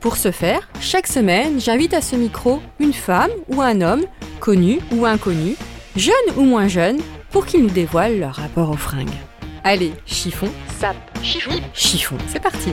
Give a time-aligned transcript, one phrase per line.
[0.00, 4.04] Pour ce faire, chaque semaine, j'invite à ce micro une femme ou un homme,
[4.38, 5.56] connu ou inconnu,
[5.96, 6.98] jeune ou moins jeune,
[7.32, 9.08] pour qu'ils nous dévoilent leur rapport aux fringues.
[9.64, 10.46] Allez, chiffon,
[10.78, 12.70] sap, chiffon, chiffon, c'est parti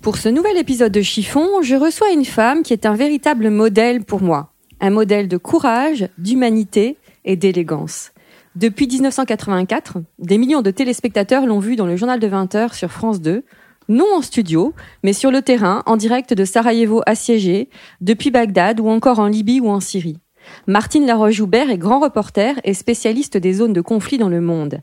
[0.00, 4.04] Pour ce nouvel épisode de Chiffon, je reçois une femme qui est un véritable modèle
[4.04, 4.52] pour moi.
[4.80, 8.12] Un modèle de courage, d'humanité et d'élégance.
[8.54, 13.20] Depuis 1984, des millions de téléspectateurs l'ont vue dans le journal de 20h sur France
[13.20, 13.44] 2,
[13.88, 17.68] non en studio, mais sur le terrain, en direct de Sarajevo assiégé,
[18.00, 20.18] depuis Bagdad ou encore en Libye ou en Syrie.
[20.66, 24.80] Martine Laroche-Joubert est grand reporter et spécialiste des zones de conflit dans le monde.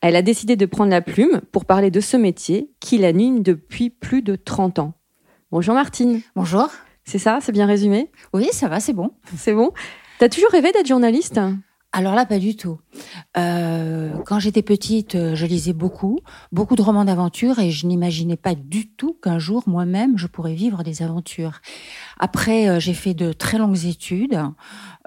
[0.00, 3.90] Elle a décidé de prendre la plume pour parler de ce métier qui l'anime depuis
[3.90, 4.94] plus de 30 ans.
[5.50, 6.20] Bonjour Martine.
[6.36, 6.68] Bonjour.
[7.04, 8.10] C'est ça, c'est bien résumé?
[8.34, 9.10] Oui, ça va, c'est bon.
[9.36, 9.72] C'est bon?
[10.18, 11.40] T'as toujours rêvé d'être journaliste?
[11.90, 12.78] Alors là, pas du tout.
[13.38, 16.18] Euh, quand j'étais petite, euh, je lisais beaucoup,
[16.52, 20.54] beaucoup de romans d'aventure et je n'imaginais pas du tout qu'un jour, moi-même, je pourrais
[20.54, 21.60] vivre des aventures.
[22.18, 24.40] Après, euh, j'ai fait de très longues études,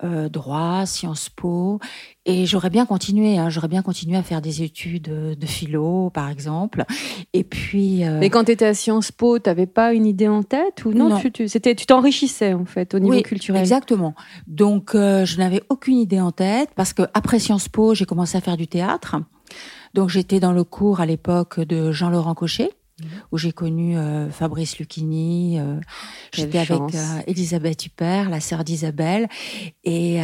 [0.04, 1.80] euh, droit, Sciences Po,
[2.26, 3.38] et j'aurais bien continué.
[3.38, 6.86] Hein, j'aurais bien continué à faire des études de philo, par exemple.
[7.34, 8.04] Et puis.
[8.20, 11.10] Mais quand tu étais à Sciences Po, t'avais pas une idée en tête ou non,
[11.10, 11.20] Non.
[11.20, 13.62] Tu, tu, c'était, tu t'enrichissais en fait au niveau Oui, culturel.
[13.62, 14.16] Exactement.
[14.48, 18.38] Donc, euh, je n'avais aucune idée en tête parce que après Sciences Po, j'ai commencé
[18.38, 19.18] à faire du théâtre.
[19.94, 22.72] Donc, j'étais dans le cours à l'époque de Jean-Laurent Cochet,
[23.32, 25.60] où j'ai connu euh, Fabrice Lucchini.
[25.60, 25.80] euh,
[26.32, 29.28] Quelle J'étais avec euh, Elisabeth Huppert, la sœur d'Isabelle,
[29.84, 30.20] et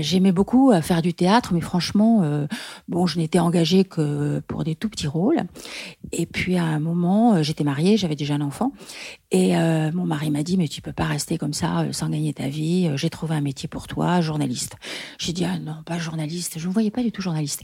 [0.00, 2.46] j'aimais beaucoup faire du théâtre, mais franchement,
[2.88, 5.42] bon, je n'étais engagée que pour des tout petits rôles.
[6.12, 8.72] Et puis à un moment, j'étais mariée, j'avais déjà un enfant,
[9.30, 12.48] et mon mari m'a dit mais tu peux pas rester comme ça sans gagner ta
[12.48, 12.90] vie.
[12.96, 14.76] J'ai trouvé un métier pour toi, journaliste.
[15.18, 17.62] J'ai dit ah non pas journaliste, je ne voyais pas du tout journaliste.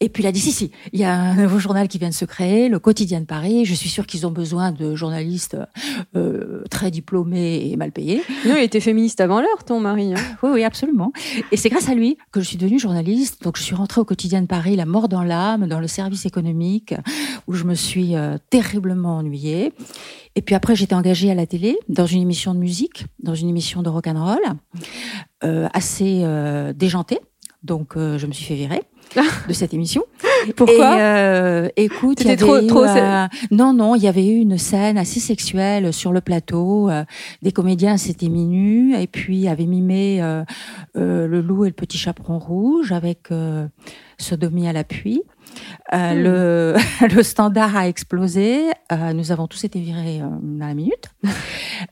[0.00, 2.08] Et puis il a dit si si, il y a un nouveau journal qui vient
[2.08, 3.64] de se créer, le Quotidien de Paris.
[3.64, 5.56] Je suis sûre qu'ils ont besoin de journalistes
[6.16, 8.20] euh, très diplômés et mal payés.
[8.44, 10.12] Non, il était féministe avant l'heure, ton mari.
[10.12, 10.18] hein.
[10.42, 11.12] Oui, oui, absolument.
[11.50, 13.42] Et c'est grâce à lui que je suis devenue journaliste.
[13.42, 16.26] Donc, je suis rentrée au quotidien de Paris, la mort dans l'âme, dans le service
[16.26, 16.94] économique,
[17.46, 19.72] où je me suis euh, terriblement ennuyée.
[20.34, 23.48] Et puis après, j'étais engagée à la télé, dans une émission de musique, dans une
[23.48, 24.42] émission de rock'n'roll,
[25.42, 27.20] euh, assez euh, déjantée.
[27.62, 28.82] Donc, je me suis fait virer
[29.48, 30.04] de cette émission.
[30.54, 34.08] Pourquoi Et, euh, Écoute, il y avait trop- eu, trop euh, non, non, il y
[34.08, 36.88] avait eu une scène assez sexuelle sur le plateau.
[36.90, 37.04] euh,
[37.42, 40.44] des comédiens s'étaient mis nus et puis avaient mimé euh,
[40.96, 43.66] euh, le loup et le petit chaperon rouge avec euh,
[44.18, 45.22] sodomie à l'appui.
[45.94, 46.22] Euh, Hmm.
[46.22, 48.64] le, le standard a explosé.
[48.92, 51.10] Euh, nous avons tous été virés euh, dans la minute.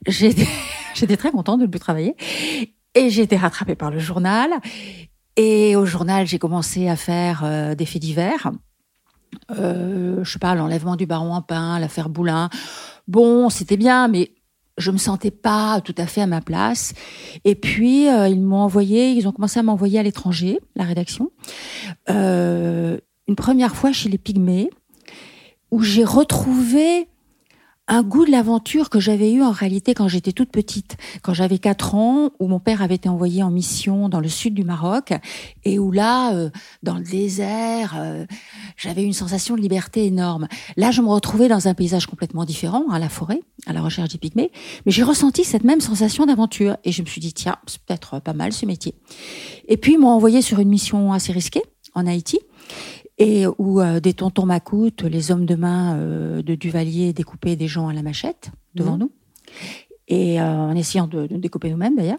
[0.06, 0.46] J'étais
[0.94, 2.14] j'étais très contente de ne plus travailler.
[2.96, 4.50] Et j'ai été rattrapée par le journal.
[5.36, 8.52] Et au journal, j'ai commencé à faire euh, des faits divers.
[9.50, 12.50] Euh, je sais pas, l'enlèvement du baron en pain, l'affaire Boulin.
[13.08, 14.32] Bon, c'était bien, mais
[14.78, 16.94] je me sentais pas tout à fait à ma place.
[17.44, 21.30] Et puis, euh, ils m'ont envoyé, ils ont commencé à m'envoyer à l'étranger, la rédaction.
[22.10, 24.70] Euh, une première fois chez les Pygmées,
[25.70, 27.08] où j'ai retrouvé
[27.86, 31.58] un goût de l'aventure que j'avais eu en réalité quand j'étais toute petite, quand j'avais
[31.58, 35.12] 4 ans, où mon père avait été envoyé en mission dans le sud du Maroc,
[35.64, 36.50] et où là, euh,
[36.82, 38.24] dans le désert, euh,
[38.76, 40.48] j'avais une sensation de liberté énorme.
[40.76, 44.08] Là, je me retrouvais dans un paysage complètement différent, à la forêt, à la recherche
[44.08, 44.50] des pygmées,
[44.86, 48.20] mais j'ai ressenti cette même sensation d'aventure, et je me suis dit, tiens, c'est peut-être
[48.20, 48.94] pas mal ce métier.
[49.68, 51.62] Et puis, ils m'ont envoyé sur une mission assez risquée,
[51.94, 52.40] en Haïti,
[53.18, 57.68] et où euh, des tontons m'accoutes, les hommes de main euh, de Duvalier découpaient des
[57.68, 58.98] gens à la machette devant Mhm.
[59.00, 59.12] nous,
[60.08, 62.18] et euh, en essayant de, de découper nous-mêmes d'ailleurs.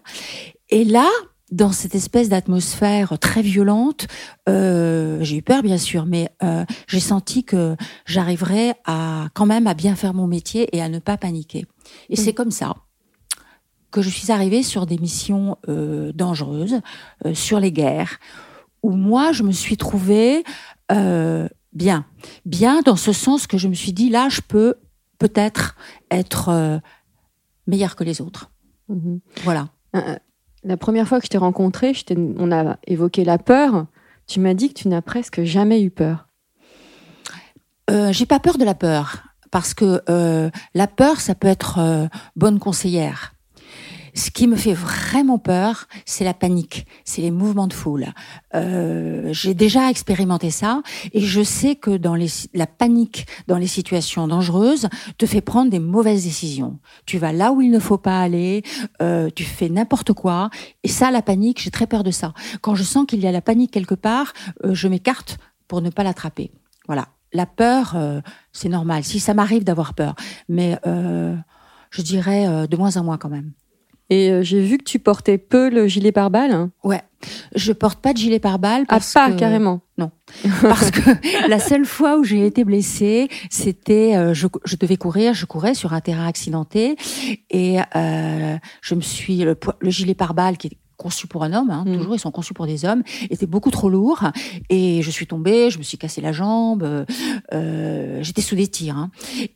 [0.69, 1.07] Et là,
[1.51, 4.07] dans cette espèce d'atmosphère très violente,
[4.50, 7.75] euh, j'ai eu peur bien sûr, mais euh, j'ai senti que
[8.06, 11.65] j'arriverais à quand même à bien faire mon métier et à ne pas paniquer.
[12.09, 12.74] Et c'est comme ça
[13.91, 16.81] que je suis arrivée sur des missions euh, dangereuses,
[17.25, 18.19] euh, sur les guerres,
[18.81, 20.44] où moi je me suis trouvée
[20.92, 22.06] euh, bien,
[22.46, 24.76] bien dans ce sens que je me suis dit là je peux
[25.20, 25.76] peut-être
[26.12, 26.80] être euh,
[27.68, 28.52] meilleure que les autres.
[28.90, 29.20] Mhm.
[29.44, 29.70] Voilà.
[29.96, 30.16] Euh,
[30.64, 33.86] La première fois que je t'ai rencontré, je t'ai- on a évoqué la peur.
[34.28, 36.28] Tu m'as dit que tu n'as presque jamais eu peur.
[37.92, 41.78] Euh, j'ai pas peur de la peur parce que euh, la peur, ça peut être
[41.78, 43.35] euh, bonne conseillère.
[44.15, 48.07] Ce qui me fait vraiment peur, c'est la panique, c'est les mouvements de foule.
[48.56, 50.81] Euh, j'ai déjà expérimenté ça
[51.13, 55.69] et je sais que dans les, la panique dans les situations dangereuses te fait prendre
[55.69, 56.79] des mauvaises décisions.
[57.06, 58.63] Tu vas là où il ne faut pas aller,
[59.01, 60.50] euh, tu fais n'importe quoi
[60.83, 62.33] et ça, la panique, j'ai très peur de ça.
[62.62, 64.33] Quand je sens qu'il y a la panique quelque part,
[64.63, 66.51] euh, je m'écarte pour ne pas l'attraper.
[66.88, 67.07] Voilà.
[67.33, 68.21] La peur, euh,
[68.53, 69.03] c'est normal.
[69.03, 70.15] Si ça m'arrive d'avoir peur,
[70.47, 71.35] mais euh,
[71.89, 73.51] je dirais euh, de moins en moins quand même.
[74.10, 76.69] Et euh, j'ai vu que tu portais peu le gilet pare-balles.
[76.84, 77.02] Ouais,
[77.56, 79.81] je porte pas de gilet pare-balles Ah, pas que carrément.
[80.62, 85.34] parce que la seule fois où j'ai été blessée, c'était euh, je, je devais courir,
[85.34, 86.98] je courais sur un terrain accidenté
[87.50, 91.69] et euh, je me suis le, le gilet pare-balles qui est conçu pour un homme,
[91.69, 91.97] hein, Mm.
[91.97, 94.24] toujours ils sont conçus pour des hommes, était beaucoup trop lourd
[94.69, 97.06] et je suis tombée, je me suis cassé la jambe,
[97.53, 99.12] euh, j'étais sous des tirs hein.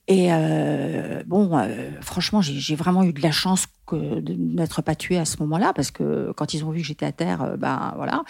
[0.07, 4.93] et euh, bon euh, franchement j'ai vraiment eu de la chance que de n'être pas
[4.95, 7.93] tuée à ce moment-là parce que quand ils ont vu que j'étais à terre, ben
[7.95, 8.23] voilà,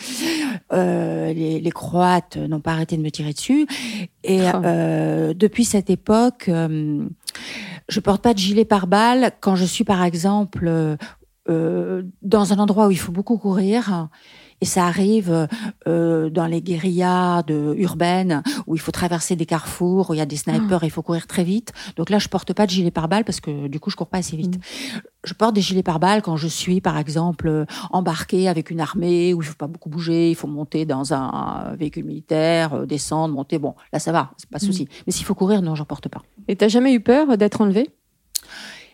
[0.72, 3.68] les, les Croates n'ont pas arrêté de me tirer dessus.
[4.24, 5.34] Et Ah.
[5.34, 6.50] depuis cette époque,
[7.90, 10.72] je porte pas de gilet pare-balles quand je suis par exemple
[11.50, 14.10] euh, dans un endroit où il faut beaucoup courir.
[14.62, 15.48] Et ça arrive
[15.88, 20.22] euh, dans les guérillas de, urbaines où il faut traverser des carrefours, où il y
[20.22, 21.72] a des snipers, et il faut courir très vite.
[21.96, 24.18] Donc là, je porte pas de gilet pare-balles parce que du coup, je cours pas
[24.18, 24.60] assez vite.
[25.24, 29.42] Je porte des gilets pare-balles quand je suis, par exemple, embarqué avec une armée où
[29.42, 33.60] il faut pas beaucoup bouger, il faut monter dans un véhicule militaire, euh, descendre, monter.
[33.60, 34.88] Bon, là, ça va, c'est pas de souci.
[35.08, 36.22] Mais s'il faut courir, non, j'en porte pas.
[36.50, 37.90] Et t'as jamais eu peur d'être enlevé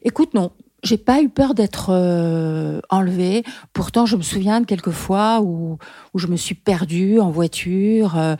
[0.04, 0.52] Écoute, non.
[0.85, 3.43] J'ai pas eu peur d'être euh, enlevée.
[3.73, 5.79] Pourtant, je me souviens de quelques fois où,
[6.13, 8.15] où je me suis perdue en voiture.
[8.15, 8.35] euh,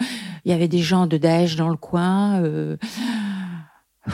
[0.46, 2.44] Il y avait des gens de Daesh dans le coin.
[2.44, 2.78] euh.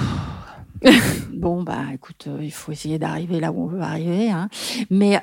[1.34, 4.32] bon, bah, écoute, il faut essayer d'arriver là où on veut arriver.
[4.32, 4.48] Hein.
[4.90, 5.20] Mais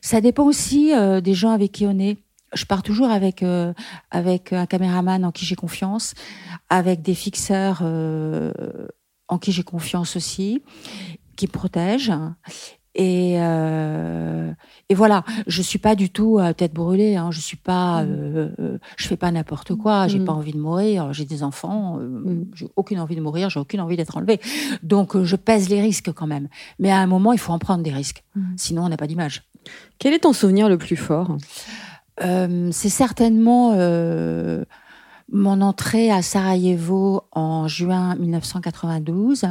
[0.00, 0.92] ça dépend aussi
[1.22, 2.16] des gens avec qui on est.
[2.54, 3.44] Je pars toujours avec
[4.10, 6.14] avec un caméraman en qui j'ai confiance,
[6.70, 7.82] avec des fixeurs
[9.28, 10.62] en qui j'ai confiance aussi,
[11.36, 12.12] qui me protègent.
[12.98, 14.50] Et, euh,
[14.88, 17.14] et voilà, je suis pas du tout à tête brûlée.
[17.16, 17.30] Hein.
[17.30, 20.08] Je suis pas, euh, euh, je fais pas n'importe quoi.
[20.08, 20.24] J'ai Mm.
[20.24, 21.12] pas envie de mourir.
[21.12, 21.98] J'ai des enfants.
[22.00, 22.46] euh, Mm.
[22.54, 23.50] J'ai aucune envie de mourir.
[23.50, 24.40] J'ai aucune envie d'être enlevée.
[24.82, 26.48] Donc euh, je pèse les risques quand même.
[26.78, 28.24] Mais à un moment, il faut en prendre des risques.
[28.34, 28.42] Mm.
[28.56, 29.42] Sinon, on n'a pas d'image.
[29.98, 31.36] Quel est ton souvenir le plus fort?
[32.24, 34.64] Euh, c'est certainement euh,
[35.30, 39.46] mon entrée à Sarajevo en juin 1992.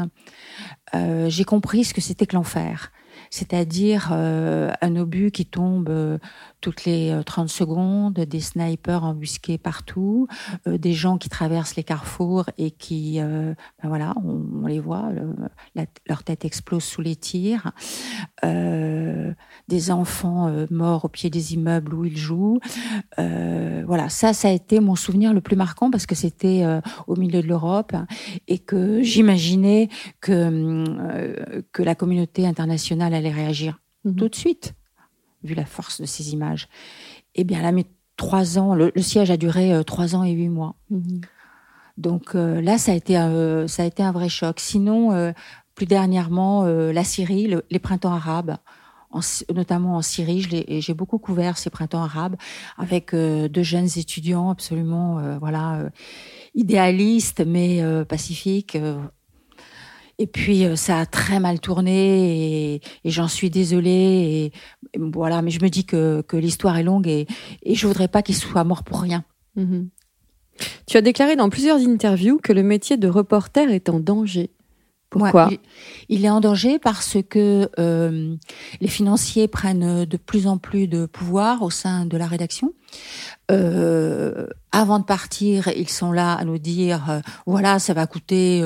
[0.94, 2.92] Euh, J'ai compris ce que c'était que l'enfer.
[3.30, 6.18] C'est-à-dire euh, un obus qui tombe euh,
[6.62, 10.28] toutes les euh, 30 secondes, des snipers embusqués partout,
[10.68, 14.80] euh, des gens qui traversent les carrefours et qui, euh, ben voilà, on, on les
[14.80, 15.36] voit, le-
[15.76, 17.72] la- leur tête explose sous les tirs,
[18.44, 19.34] euh,
[19.68, 22.60] des enfants euh, morts au pied des immeubles où ils jouent.
[23.20, 26.82] Euh, voilà, ça, ça a été mon souvenir le plus marquant parce que c'était euh,
[27.08, 27.94] au milieu de l'Europe
[28.48, 29.90] et que j'imaginais
[30.22, 34.16] que, euh, que la communauté internationale allait réagir Mhm.
[34.18, 34.76] tout de suite,
[35.46, 36.68] vu la force de ces images.
[37.36, 37.86] Eh bien, là, mais
[38.18, 40.76] trois ans, le, le siège a duré euh, trois ans et huit mois.
[41.98, 44.60] Donc euh, là, ça a été un, ça a été un vrai choc.
[44.60, 45.32] Sinon, euh,
[45.76, 48.58] plus dernièrement, euh, la Syrie, le- les printemps arabes,
[49.12, 49.22] en
[49.54, 50.42] notamment en Syrie,
[50.82, 52.36] j'ai beaucoup couvert ces printemps arabes
[52.78, 55.90] avec euh, deux jeunes étudiants absolument, euh, voilà, euh,
[56.54, 58.78] idéalistes mais euh, pacifiques.
[60.18, 63.90] Et puis euh, ça a très mal tourné et, et j'en suis désolée.
[63.92, 64.46] Et,
[64.94, 67.28] et voilà, mais je me dis que, que l'histoire est longue et,
[67.64, 69.24] et je voudrais pas qu'ils soient morts pour rien.
[69.56, 69.90] Mhm.
[70.88, 74.52] Tu as déclaré dans plusieurs interviews que le métier de reporter est en danger.
[75.10, 75.60] Pourquoi Ouais,
[76.10, 78.36] il, est en danger parce que euh,
[78.82, 82.74] les financiers prennent de plus en plus de pouvoir au sein de la rédaction.
[83.52, 88.62] Euh, avant de partir, ils sont là à nous dire euh, voilà, ça va coûter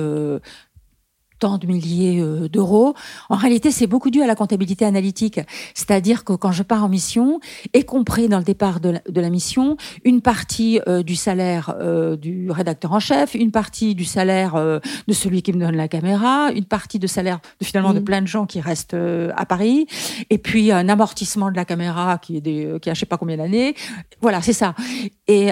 [1.39, 2.93] tant de milliers euh, d'euros.
[3.29, 5.39] En réalité, c'est beaucoup dû à la comptabilité analytique.
[5.73, 7.39] C'est-à-dire que quand je pars en mission,
[7.73, 12.51] y compris dans le départ de la, mission, une partie euh, du salaire euh, du
[12.51, 16.65] rédacteur en chef, une partie du salaire de celui qui me donne la caméra, une
[16.65, 18.03] partie de salaire de, finalement de mmh.
[18.03, 19.87] plein de gens qui restent à Paris,
[20.29, 23.17] et puis un amortissement de la caméra qui est des, qui a je sais pas
[23.17, 23.75] combien d'années.
[24.21, 24.75] Voilà, c'est ça.
[25.27, 25.51] Et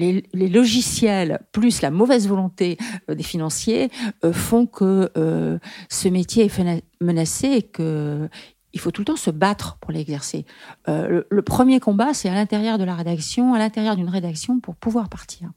[0.00, 2.78] les, logiciels plus la mauvaise volonté
[3.08, 3.90] euh, des financiers
[4.24, 8.28] euh, font que euh, ce métier est menacé et que
[8.72, 10.46] il faut tout le temps se battre pour l'exercer.
[10.86, 15.08] le, premier combat, c'est à l'intérieur de la rédaction, à l'intérieur d'une rédaction, pour pouvoir
[15.08, 15.50] partir.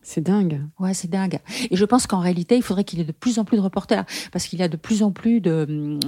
[0.00, 0.62] C'est dingue.
[0.78, 1.40] Ouais, c'est dingue.
[1.70, 3.62] Et je pense qu'en réalité, il faudrait qu'il y ait de plus en plus de
[3.62, 5.98] reporters, parce qu'il y a de plus en plus de,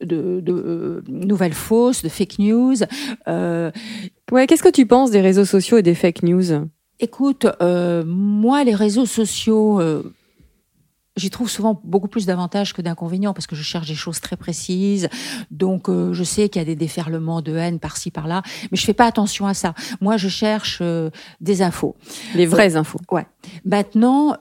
[0.00, 2.76] de, nouvelles fausses, de fake news.
[3.26, 6.68] Ouais, qu'est-ce que tu penses des réseaux sociaux et des fake news?
[7.02, 10.12] Écoute, euh, moi, les réseaux sociaux, euh,
[11.16, 14.36] j'y trouve souvent beaucoup plus d'avantages que d'inconvénients parce que je cherche des choses très
[14.36, 15.08] précises.
[15.50, 18.84] Donc, euh, je sais qu'il y a des déferlements de haine par-ci, par-là, mais je
[18.84, 19.74] fais pas attention à ça.
[20.02, 20.82] Moi, je cherche
[21.40, 21.96] des infos.
[22.34, 23.00] Les vraies infos.
[23.10, 23.26] Ouais.
[23.64, 24.36] Maintenant,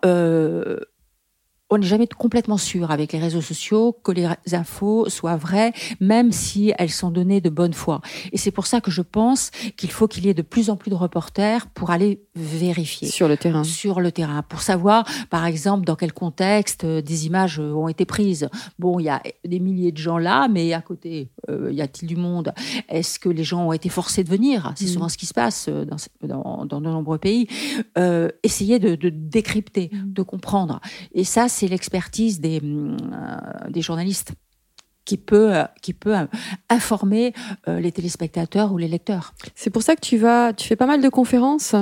[1.69, 6.31] on n'est jamais complètement sûr avec les réseaux sociaux que les infos soient vraies, même
[6.31, 8.01] si elles sont données de bonne foi.
[8.31, 10.75] Et c'est pour ça que je pense qu'il faut qu'il y ait de plus en
[10.75, 13.07] plus de reporters pour aller vérifier.
[13.07, 13.63] Sur le terrain.
[13.63, 14.41] Sur le terrain.
[14.41, 18.49] Pour savoir, par exemple, dans quel contexte euh, des images euh, ont été prises.
[18.79, 22.07] Bon, il y a des milliers de gens là, mais à côté, euh, y a-t-il
[22.07, 22.53] du monde?
[22.87, 24.73] Est-ce que les gens ont été forcés de venir?
[24.75, 24.89] C'est mm.
[24.89, 25.69] souvent ce qui se passe
[26.23, 27.47] dans, dans, de nombreux pays.
[27.97, 30.13] Euh, essayer de, de décrypter, mm.
[30.13, 30.79] de comprendre.
[31.13, 34.31] Et ça, c'est l'expertise des, euh, des journalistes
[35.03, 36.25] qui peut, euh, qui peut euh,
[36.69, 37.33] informer
[37.67, 39.33] les téléspectateurs ou les lecteurs.
[39.55, 41.75] C'est pour ça que tu vas, tu fais pas mal de conférences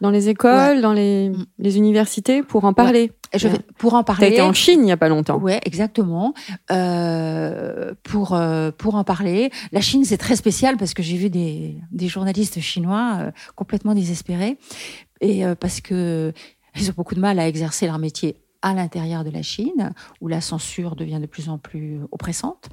[0.00, 1.46] dans les écoles, dans les, mm.
[1.58, 3.12] les, universités pour en parler.
[3.34, 4.28] Je vais, pour en parler.
[4.28, 5.38] Tu été en Chine il y a pas longtemps.
[5.40, 6.34] Oui, exactement.
[6.72, 8.40] Euh, pour
[8.78, 12.60] pour en parler, la Chine c'est très spécial parce que j'ai vu des, des journalistes
[12.60, 14.58] chinois complètement désespérés
[15.20, 16.32] et parce que
[16.76, 20.28] ils ont beaucoup de mal à exercer leur métier à l'intérieur de la Chine, où
[20.28, 22.68] la censure devient de plus en plus oppressante.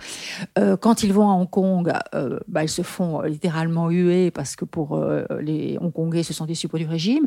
[0.58, 4.56] Euh, quand ils vont à Hong Kong, euh, bah, ils se font littéralement huer parce
[4.56, 7.26] que pour euh, les Hongkongais, ce sont des suppôts du régime.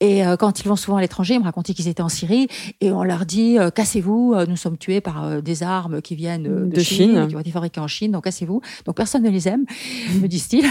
[0.00, 2.48] Et quand ils vont souvent à l'étranger, ils me racontaient qu'ils étaient en Syrie
[2.80, 7.26] et on leur dit cassez-vous, nous sommes tués par des armes qui viennent de, Chine,
[7.28, 8.60] qui ont été fabriquées en Chine, donc cassez-vous.
[8.84, 9.64] Donc personne ne les aime,
[10.20, 10.66] me disent-ils.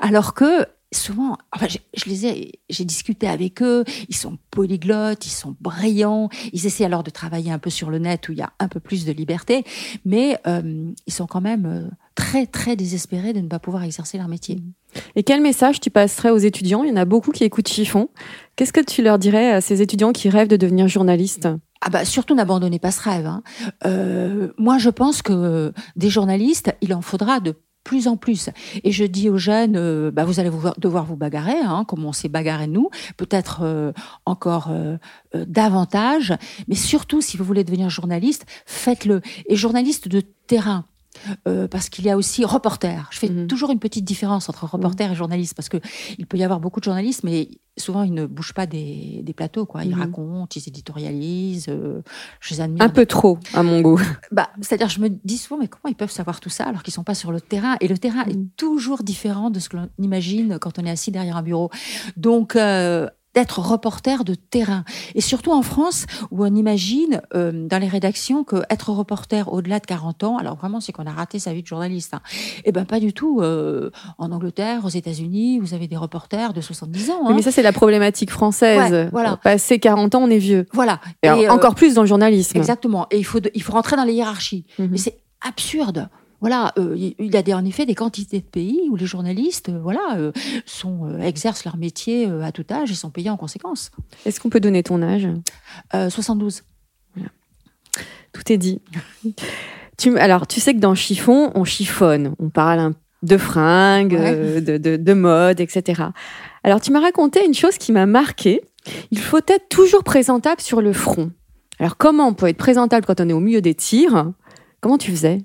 [0.00, 3.84] Alors que souvent, enfin, je, les ai, j'ai discuté avec eux.
[4.08, 6.28] Ils sont polyglottes, ils sont brillants.
[6.52, 8.68] Ils essaient alors de travailler un peu sur le net où il y a un
[8.68, 9.64] peu plus de liberté,
[10.04, 14.18] mais euh, ils sont quand même euh, très très désespérés de ne pas pouvoir exercer
[14.18, 14.62] leur métier.
[15.16, 16.84] Et quel message tu passerais aux étudiants?
[16.84, 18.08] Il y en a beaucoup qui écoutent Chiffon.
[18.56, 21.48] Qu'est-ce que tu leur dirais à ces étudiants qui rêvent de devenir journalistes?
[21.80, 23.26] Ah bah surtout n'abandonnez pas ce rêve.
[23.26, 23.42] Hein.
[23.84, 28.50] Euh, moi, je pense que des journalistes, il en faudra de plus en plus.
[28.82, 32.12] Et je dis aux jeunes, euh, bah, vous allez devoir vous bagarrer, hein, comme on
[32.12, 33.92] s'est bagarré nous, peut-être euh,
[34.24, 34.96] encore euh,
[35.34, 36.34] davantage,
[36.66, 39.20] mais surtout si vous voulez devenir journaliste, faites-le.
[39.48, 40.84] Et journaliste de terrain,
[41.48, 43.08] euh, parce qu'il y a aussi reporter.
[43.10, 43.46] Je fais mhm.
[43.46, 45.78] toujours une petite différence entre reporter et journaliste parce que
[46.18, 49.32] il peut y avoir beaucoup de journalistes, mais souvent ils ne bougent pas des, des
[49.32, 49.66] plateaux.
[49.66, 49.84] Quoi.
[49.84, 50.00] Ils mhm.
[50.00, 51.68] racontent, ils éditorialisent.
[51.68, 52.02] Euh,
[52.40, 52.82] je les admire.
[52.82, 54.00] Un peu trop, à mon goût.
[54.32, 56.94] Bah, c'est-à-dire, je me dis souvent, mais comment ils peuvent savoir tout ça alors qu'ils
[56.94, 57.76] sont pas sur le terrain?
[57.80, 58.48] Et le terrain est mhm.
[58.56, 61.70] toujours différent de ce que l'on imagine quand on est assis derrière un bureau.
[62.16, 64.84] Donc euh, d'être reporter de terrain.
[65.14, 69.80] Et surtout en France, où on imagine euh, dans les rédactions que être reporter au-delà
[69.80, 72.14] de 40 ans, alors vraiment c'est qu'on a raté sa vie de journaliste.
[72.14, 72.20] Hein.
[72.64, 73.40] Eh ben pas du tout.
[73.40, 77.26] Euh, en Angleterre, aux États-Unis, vous avez des reporters de 70 ans.
[77.26, 77.32] Hein.
[77.34, 79.08] mais ça c'est la problématique française.
[79.12, 79.36] voilà.
[79.36, 80.66] Passé 40 ans, on est vieux.
[80.72, 81.00] Voilà.
[81.22, 82.56] Et, euh, encore plus dans le journalisme.
[82.56, 83.06] Exactement.
[83.10, 84.66] Et il faut il faut rentrer dans les hiérarchies.
[84.78, 84.88] Mhm.
[84.92, 86.08] Mais c'est absurde
[86.44, 89.70] voilà, euh, il y a des, en effet des quantités de pays où les journalistes,
[89.70, 90.30] euh, voilà, euh,
[90.66, 93.90] sont, exercent leur métier à tout âge et sont payés en conséquence.
[94.26, 95.26] Est-ce qu'on peut donner ton âge?
[95.90, 96.64] 72.
[98.34, 98.82] Tout est dit.
[99.96, 104.14] tu, alors, tu sais que dans chiffon, on chiffonne, on parle de fringues,
[104.62, 106.02] de, de, de, mode, etc.
[106.62, 108.60] Alors, tu m'as raconté une chose qui m'a marqué.
[109.10, 111.30] Il faut être toujours présentable sur le front.
[111.78, 114.30] Alors, comment on peut être présentable quand on est au milieu des tirs?
[114.82, 115.38] Comment tu faisais?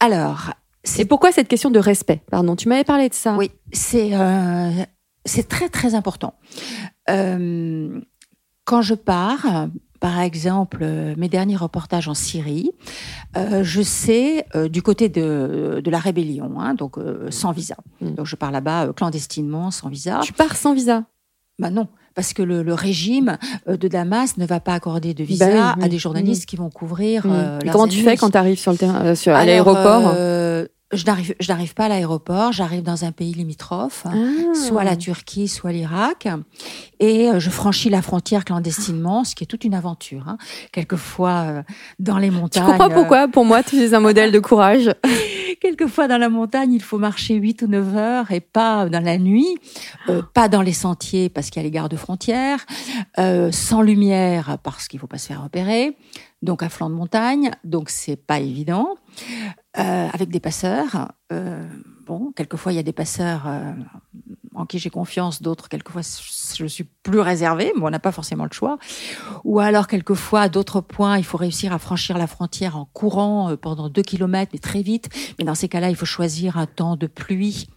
[0.00, 0.52] Alors,
[0.84, 2.22] c'est pourquoi cette question de respect?
[2.30, 3.36] Pardon, tu m'avais parlé de ça.
[3.36, 4.70] Oui, c'est euh,
[5.24, 6.34] c'est très très important.
[7.10, 8.00] Euh,
[8.64, 9.68] quand je pars,
[10.00, 10.84] par exemple,
[11.16, 12.70] mes derniers reportages en Syrie,
[13.36, 16.96] euh, je sais du côté de, de la rébellion, hein, donc
[17.30, 17.76] sans visa.
[18.00, 18.14] Hmm.
[18.14, 20.20] Donc je pars là-bas clandestinement, sans visa.
[20.22, 21.04] Tu pars sans visa?
[21.58, 23.36] Bah non, parce que le, le régime
[23.68, 26.46] euh, de Damas ne va pas accorder de visa Bah oui, à des journalistes oui.
[26.46, 27.24] qui vont couvrir.
[27.26, 30.10] Euh, leurs comment tu fais quand tu arrives sur le terrain, euh, sur, à l'aéroport
[30.16, 34.54] euh, je n'arrive, je n'arrive pas à l'aéroport, j'arrive dans un pays limitrophe, Ah.
[34.54, 36.28] soit la Turquie, soit l'Irak,
[37.00, 40.28] et euh, je franchis la frontière clandestinement, ce qui est toute une aventure.
[40.28, 40.38] Hein.
[40.72, 41.62] Quelquefois euh,
[41.98, 42.64] dans les montagnes.
[42.66, 44.94] comprends euh, pourquoi Pour moi, tu es un modèle de courage?
[45.60, 49.18] Quelquefois dans la montagne, il faut marcher 8 ou 9 heures et pas dans la
[49.18, 49.56] nuit,
[50.08, 52.64] euh, pas dans les sentiers parce qu'il y a les gardes-frontières,
[53.18, 55.96] euh, sans lumière parce qu'il faut pas se faire repérer,
[56.42, 58.96] donc à flanc de montagne, donc c'est pas évident,
[59.78, 61.12] euh, avec des passeurs.
[61.32, 61.66] euh,
[62.06, 63.72] bon, quelquefois il y a des passeurs euh,
[64.54, 68.44] en qui j'ai confiance, d'autres quelquefois je suis plus réservée, mais on n'a pas forcément
[68.44, 68.78] le choix.
[69.44, 73.56] Ou alors, quelquefois, à d'autres points, il faut réussir à franchir la frontière en courant
[73.56, 75.08] pendant deux kilomètres, mais très vite.
[75.38, 77.68] Mais dans ces cas-là, il faut choisir un temps de pluie,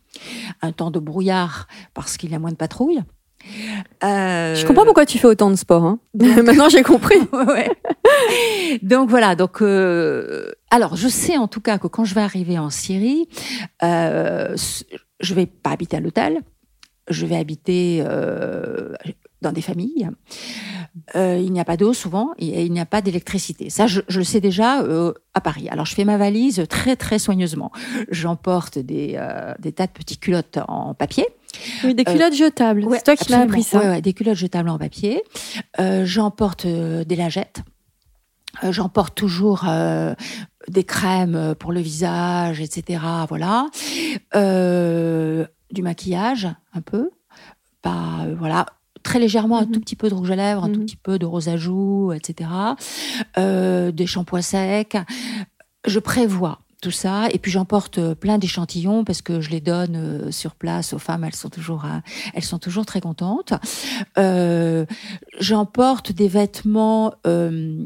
[0.61, 3.03] un temps de brouillard, parce qu'il y a moins de patrouilles.
[4.03, 5.83] Euh, Je comprends pourquoi tu fais autant de sport.
[5.83, 5.99] Hein.
[6.13, 7.17] Maintenant, j'ai compris.
[7.31, 7.69] Ouais.
[8.81, 9.35] Donc voilà.
[9.35, 13.27] Donc euh, alors je sais en tout cas que quand je vais arriver en Syrie,
[13.83, 14.55] euh,
[15.19, 16.41] je vais pas habiter à l'hôtel.
[17.09, 18.93] Je vais habiter euh,
[19.41, 20.09] dans des familles.
[21.15, 23.69] Euh, il n'y a pas d'eau souvent et il n'y a pas d'électricité.
[23.69, 24.83] Ça, je, je, le sais déjà
[25.33, 25.69] à Paris.
[25.69, 27.71] Alors, je fais ma valise très très soigneusement.
[28.11, 29.19] J'emporte des,
[29.59, 31.25] des tas de petites culottes en papier.
[31.83, 32.85] Oui, des culottes jetables.
[32.85, 33.79] Ouais, C'est toi qui m'as appris ça.
[33.79, 35.23] Ouais, ouais, des culottes jetables en papier.
[35.79, 37.61] Euh, J'emporte des lingettes.
[38.63, 40.13] Euh, J'emporte toujours euh,
[40.67, 42.99] des crèmes pour le visage, etc.
[43.27, 43.67] Voilà.
[44.35, 47.09] Euh, du maquillage, un peu.
[47.81, 48.65] Pas, euh, voilà.
[49.03, 49.71] Très légèrement, un Mhm.
[49.71, 50.85] tout petit peu de rouge à lèvres, un tout Mhm.
[50.85, 52.49] petit peu de rose à joues, etc.
[53.37, 54.97] Euh, des shampoings secs.
[55.87, 57.29] Je prévois tout ça.
[57.31, 60.99] Et puis j'emporte euh, plein d'échantillons parce que je les donne euh, sur place aux
[60.99, 61.23] femmes.
[61.23, 61.99] Elles sont toujours, euh,
[62.33, 63.53] elles sont toujours très contentes.
[64.17, 64.85] Euh,
[65.39, 67.85] j'emporte des vêtements euh,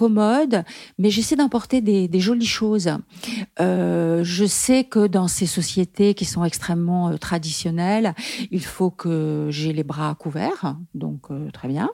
[0.00, 0.64] commodes,
[0.96, 2.90] mais j'essaie d'emporter des, jolies choses.
[3.60, 8.14] Euh, je sais que dans ces sociétés qui sont extrêmement euh, traditionnelles,
[8.50, 11.90] il faut que j'ai les bras couverts, donc euh, très bien.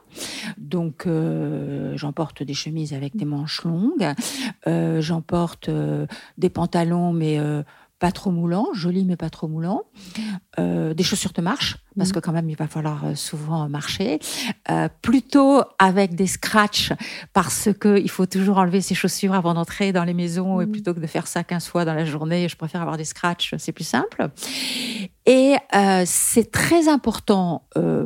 [0.57, 1.05] Donc
[1.95, 4.13] j'emporte des chemises avec des manches longues,
[4.65, 5.69] j'emporte
[6.37, 7.39] des pantalons, mais
[7.99, 9.83] pas trop moulants, jolis mais pas trop moulants,
[10.59, 14.19] euh, des chaussures de marche parce que quand même il va falloir euh, souvent marcher,
[14.69, 16.93] euh, plutôt avec des scratchs
[17.33, 20.93] parce que il faut toujours enlever ses chaussures avant d'entrer dans les maisons et plutôt
[20.93, 23.71] que de faire ça 15 fois dans la journée, je préfère avoir des scratchs, c'est
[23.71, 24.29] plus simple.
[25.25, 27.63] Et euh, c'est très important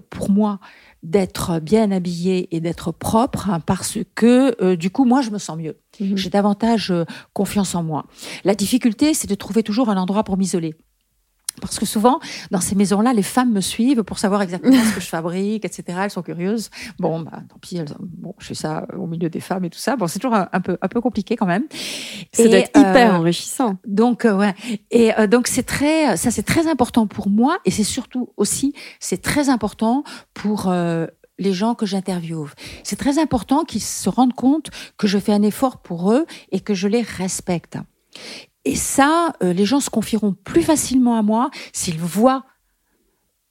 [0.09, 0.59] pour moi
[1.03, 5.37] d'être bien habillée et d'être propre hein, parce que euh, du coup moi je me
[5.37, 5.77] sens mieux.
[5.99, 6.15] Mmh.
[6.15, 8.05] J'ai davantage euh, confiance en moi.
[8.43, 10.75] La difficulté c'est de trouver toujours un endroit pour m'isoler.
[11.59, 15.01] Parce que souvent, dans ces maisons-là, les femmes me suivent pour savoir exactement ce que
[15.01, 15.99] je fabrique, etc.
[16.03, 16.69] Elles sont curieuses.
[16.99, 19.79] Bon, bah, tant pis, elles, bon, je fais ça au milieu des femmes et tout
[19.79, 19.95] ça.
[19.95, 21.65] Bon, c'est toujours un, un, peu, un peu compliqué quand même.
[22.33, 23.77] Ça doit être hyper euh, enrichissant.
[23.85, 24.53] Donc, euh, ouais.
[24.89, 27.57] Et euh, donc, c'est très, ça, c'est très important pour moi.
[27.65, 30.71] Et c'est surtout aussi, c'est très important pour
[31.39, 32.49] les gens que j'interviewe.
[32.83, 36.59] C'est très important qu'ils se rendent compte que je fais un effort pour eux et
[36.59, 37.77] que je les respecte.
[38.65, 42.45] Et ça, euh, les gens se confieront plus facilement à moi s'ils voient,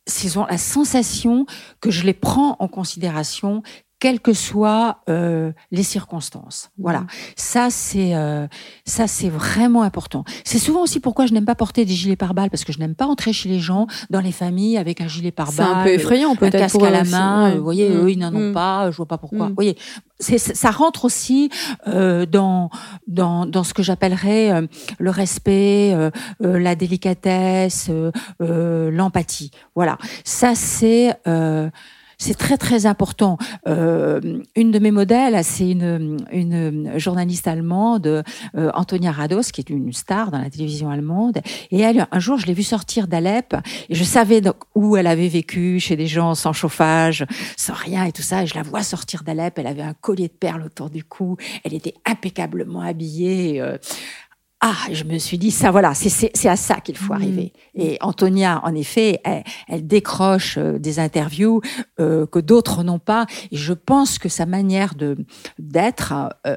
[0.07, 1.47] s'ils ont la sensation
[1.81, 3.63] que je les prends en considération,
[4.01, 6.71] quelles que soient euh, les circonstances.
[6.79, 7.05] Voilà,
[7.37, 8.49] ça c'est euh,
[8.85, 10.25] ça c'est vraiment important.
[10.45, 12.95] C'est souvent aussi pourquoi je n'aime pas porter des gilets pare-balles parce que je n'aime
[12.95, 15.55] pas entrer chez les gens dans les familles avec un gilet pare-balles.
[15.55, 17.51] C'est un peu effrayant peut-être un casque pour à la aussi, main.
[17.51, 17.57] ouais.
[17.57, 17.99] Vous voyez, mmh.
[17.99, 18.55] eux ils n'en ont mmh.
[18.55, 18.91] pas.
[18.91, 19.47] Je vois pas pourquoi.
[19.47, 19.49] Mm.
[19.51, 19.77] Vous voyez,
[20.21, 21.51] ça rentre aussi
[21.87, 22.71] euh, dans
[23.07, 24.67] dans dans ce que j'appellerais euh,
[24.99, 26.11] le respect, euh,
[26.41, 29.51] la délicatesse, euh, l'empathie.
[29.75, 31.17] Voilà, ça c'est
[32.21, 33.39] c'est très très important.
[33.67, 34.21] Euh,
[34.55, 39.93] une de mes modèles, c'est une, une journaliste allemande, euh, Antonia Rados, qui est une
[39.93, 41.41] star dans la télévision allemande.
[41.71, 43.57] Et elle, un jour, je l'ai vue sortir d'Alep
[43.89, 47.25] et je savais donc où elle avait vécu, chez des gens sans chauffage,
[47.57, 48.43] sans rien et tout ça.
[48.43, 49.59] Et je la vois sortir d'Alep.
[49.59, 51.39] Elle avait un collier de perles autour du cou.
[51.65, 53.63] Elle était impeccablement habillée.
[53.63, 53.79] Euh,
[54.63, 57.53] ah, je me suis dit, ça voilà, c'est à ça qu'il faut arriver.
[57.75, 57.81] Mmh.
[57.81, 61.63] Et Antonia, en effet, elle, elle décroche euh, des interviews
[61.99, 63.25] euh, que d'autres n'ont pas.
[63.51, 65.17] Et je pense que sa manière de
[65.59, 66.13] d'être
[66.47, 66.57] euh,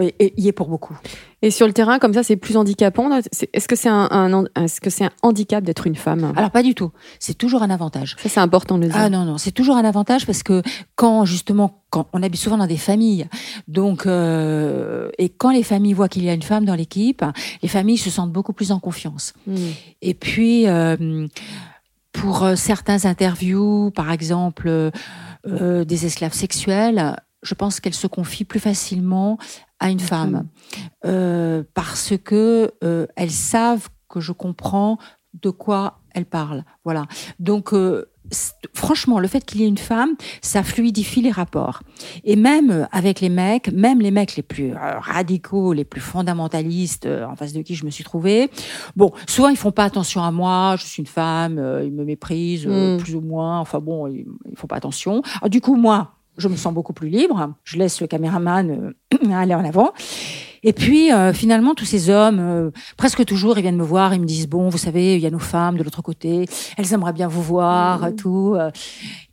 [0.00, 0.96] y est pour beaucoup.
[1.42, 3.10] Et sur le terrain, comme ça, c'est plus handicapant.
[3.52, 6.32] Est-ce que c'est un, un est-ce que c'est un handicap d'être une femme?
[6.36, 6.90] Alors pas du tout.
[7.18, 8.16] C'est toujours un avantage.
[8.22, 8.96] Ça, c'est important de le dire.
[8.98, 10.62] Ah non non, c'est toujours un avantage parce que
[10.96, 13.26] quand justement, quand on habite souvent dans des familles,
[13.68, 17.24] donc euh, et quand les familles voient qu'il y a une femme dans l'équipe,
[17.62, 19.32] les familles se sentent beaucoup plus en confiance.
[19.46, 19.56] Mmh.
[20.02, 20.66] Et puis.
[20.66, 21.26] Euh,
[22.12, 24.90] pour euh, certains interviews, par exemple
[25.46, 29.38] euh, des esclaves sexuels, je pense qu'elles se confient plus facilement
[29.80, 30.46] à une femme
[31.04, 34.98] euh, parce que euh, elles savent que je comprends
[35.42, 36.64] de quoi elles parlent.
[36.84, 37.06] Voilà.
[37.38, 38.06] Donc euh,
[38.74, 40.10] franchement, le fait qu'il y ait une femme,
[40.42, 41.82] ça fluidifie les rapports.
[42.24, 47.34] Et même avec les mecs, même les mecs les plus radicaux, les plus fondamentalistes en
[47.36, 48.50] face de qui je me suis trouvée,
[48.96, 52.66] bon, soit ils font pas attention à moi, je suis une femme, ils me méprisent
[52.68, 52.98] euh, Mm.
[52.98, 55.22] plus ou moins, enfin bon, ils, ils font pas attention.
[55.40, 59.32] Alors, du coup, moi, je me sens beaucoup plus libre, je laisse le caméraman euh,
[59.34, 59.92] aller en avant.
[60.62, 64.20] Et puis euh, finalement, tous ces hommes, euh, presque toujours, ils viennent me voir, ils
[64.20, 66.44] me disent bon, vous savez, il y a nos femmes de l'autre côté,
[66.76, 68.16] elles aimeraient bien vous voir, Mmh.
[68.16, 68.56] tout.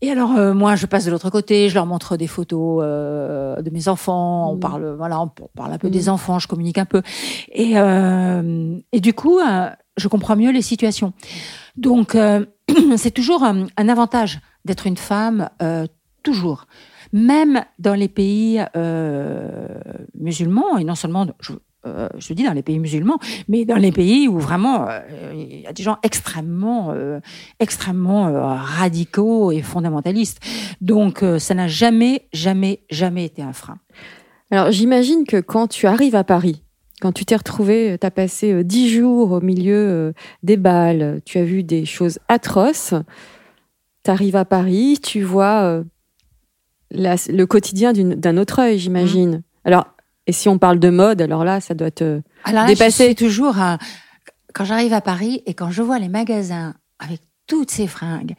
[0.02, 3.70] Et alors euh, moi, je passe de l'autre côté, je leur montre des photos de
[3.72, 4.60] mes enfants, on Mmh.
[4.62, 5.92] parle, voilà, on parle un peu Mmh.
[5.92, 7.02] des enfants, je communique un peu.
[7.52, 7.74] Et
[8.94, 9.40] et du coup,
[9.98, 11.12] je comprends mieux les situations.
[11.76, 12.16] Donc
[12.96, 15.50] c'est toujours un, un avantage d'être une femme,
[16.32, 16.68] toujours
[17.14, 19.68] même dans les pays euh,
[20.20, 21.54] musulmans, et non seulement, je,
[21.86, 25.00] euh, je dis dans les pays musulmans, mais dans les pays où vraiment euh,
[25.34, 26.94] il y a des gens extrêmement,
[27.60, 30.40] extrêmement radicaux et fondamentalistes.
[30.82, 33.78] Donc ça n'a jamais, jamais, jamais été un frein.
[34.52, 36.64] Alors j'imagine que quand tu arrives à Paris,
[37.00, 41.44] quand tu t'es retrouvé, tu as passé dix jours au milieu des balles, tu as
[41.44, 42.96] vu des choses atroces,
[44.04, 45.84] tu arrives à Paris, tu vois
[46.92, 49.42] la- le quotidien d'un autre œil, j'imagine.
[49.66, 49.86] Alors,
[50.26, 52.22] et si on parle de mode, alors là, ça doit te...
[52.44, 53.04] Alors là, Dépassé.
[53.04, 53.78] je suis toujours un-
[54.54, 58.34] quand j'arrive à Paris et quand je vois les magasins avec toutes ces fringues,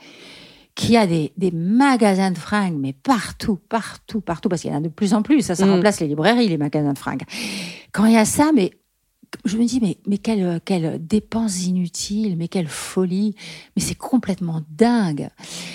[0.74, 4.74] qu'il y a des, des magasins de fringues, mais partout, partout, partout, parce qu'il y
[4.74, 5.42] en a de plus en plus.
[5.42, 5.70] Ça, ça Mm.
[5.70, 7.24] remplace les librairies, les magasins de fringues.
[7.92, 8.70] Quand il y a ça, mais
[9.44, 13.34] je me dis, mais, mais quelle, quelle dépense inutile, mais quelle folie.
[13.76, 15.28] Mais c'est complètement dingue.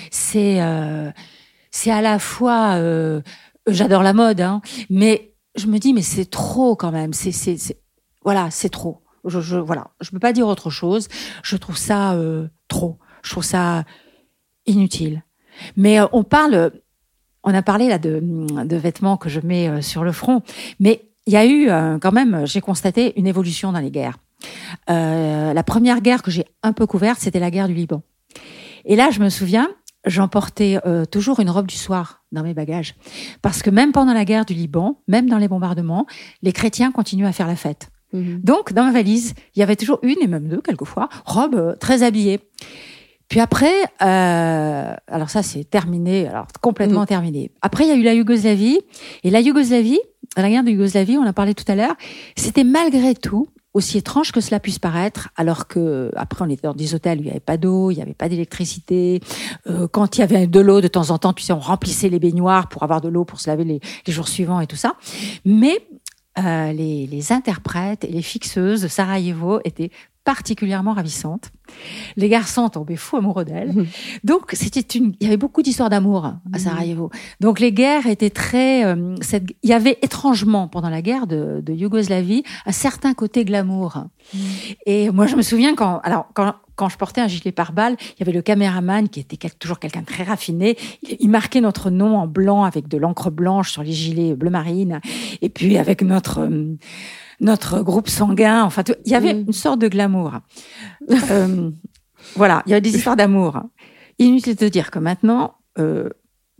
[0.10, 1.12] C'est euh,
[1.74, 3.22] c'est à la fois, euh,
[3.68, 7.14] j'adore la mode, hein, mais je me dis, mais c'est trop quand même.
[7.14, 7.58] C'est c'est
[8.24, 9.02] voilà, c'est trop.
[9.26, 11.08] Je, je voilà, je peux pas dire autre chose.
[11.42, 13.00] Je trouve ça euh, trop.
[13.24, 13.86] Je trouve ça
[14.68, 15.24] inutile.
[15.76, 16.72] Mais euh, on parle,
[17.44, 20.44] on a parlé là de, de vêtements que je mets euh, sur le front,
[20.80, 24.20] mais il y a eu euh, quand même, j'ai constaté une évolution dans les guerres.
[24.92, 28.04] Euh, la première guerre que j'ai un peu couverte, c'était la guerre du Liban.
[28.86, 29.70] Et là, je me souviens,
[30.06, 32.96] j'emportais euh, toujours une robe du soir dans mes bagages,
[33.42, 36.06] parce que même pendant la guerre du Liban, même dans les bombardements,
[36.42, 37.90] les chrétiens continuaient à faire la fête.
[38.16, 41.76] Donc, dans ma valise, il y avait toujours une et même deux, quelquefois, robes euh,
[41.76, 42.42] très habillées.
[43.28, 47.06] Puis après, euh, alors ça c'est terminé, alors complètement Mhm.
[47.08, 47.52] terminé.
[47.64, 48.80] Après, il y a eu la Yougoslavie.
[49.24, 50.00] Et la Yougoslavie,
[50.42, 51.96] la guerre de Yougoslavie, on en parlait tout à l'heure,
[52.36, 56.74] c'était malgré tout, aussi étrange que cela puisse paraître, alors que après on était dans
[56.74, 59.20] des hôtels où il n'y avait pas d'eau, il n'y avait pas d'électricité.
[59.68, 62.70] Euh, quand il y avait de l'eau de temps en temps, on remplissait les baignoires
[62.70, 64.94] pour avoir de l'eau pour se laver les, jours suivants et tout ça.
[65.44, 65.88] Mais
[66.38, 69.92] euh, les interprètes et les fixeuses de Sarajevo étaient
[70.24, 71.52] particulièrement ravissantes.
[72.18, 73.74] Les garçons tombaient fous amoureux d'elles.
[73.74, 73.88] Mhm.
[74.24, 77.10] Donc c'était une, il y avait beaucoup d'histoires d'amour à Sarajevo.
[77.40, 81.62] Donc les guerres étaient très, euh, cette, il y avait étrangement pendant la guerre de,
[81.62, 84.06] de Yougoslavie un certain côté glamour.
[84.86, 88.20] Et moi je me souviens quand, alors quand quand je portais un gilet pare-balles, il
[88.20, 90.76] y avait le caméraman qui était toujours quelqu'un de très raffiné.
[91.04, 94.50] Il, il marquait notre nom en blanc avec de l'encre blanche sur les gilets bleu
[94.50, 95.00] marine.
[95.42, 96.76] Et puis avec notre euh,
[97.44, 98.64] notre groupe sanguin.
[98.64, 99.46] Enfin, il y avait Mm.
[99.48, 100.40] une sorte de glamour.
[101.12, 101.70] Euh,
[102.36, 103.62] voilà, il y avait des histoires d'amour.
[104.20, 106.10] Inutile de dire que maintenant, euh,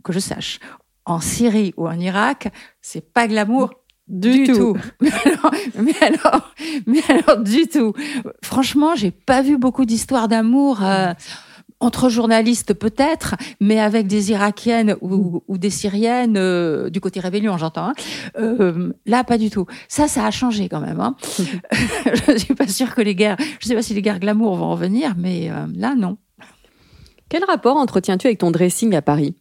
[0.04, 0.60] que je sache,
[1.06, 2.48] en Syrie ou en Irak,
[2.80, 3.70] c'est pas glamour
[4.06, 4.76] du, tout.
[5.00, 6.54] Mais alors, mais alors,
[6.86, 7.94] mais alors, du tout.
[8.42, 10.82] Franchement, j'ai pas vu beaucoup d'histoires d'amour.
[10.82, 11.14] euh,
[11.84, 17.56] entre journalistes peut-être, mais avec des Irakiennes ou, ou des Syriennes euh, du côté rébellion,
[17.58, 17.88] j'entends.
[17.88, 17.94] hein.
[18.38, 19.66] Euh, là, pas du tout.
[19.88, 21.00] Ça, ça a changé quand même.
[21.00, 21.16] Hein.
[22.28, 24.70] je suis pas sûre que les guerres, je sais pas si les guerres glamour vont
[24.70, 26.16] revenir, mais euh, là, non.
[27.28, 29.34] Quel rapport entretiens-tu avec ton dressing à Paris?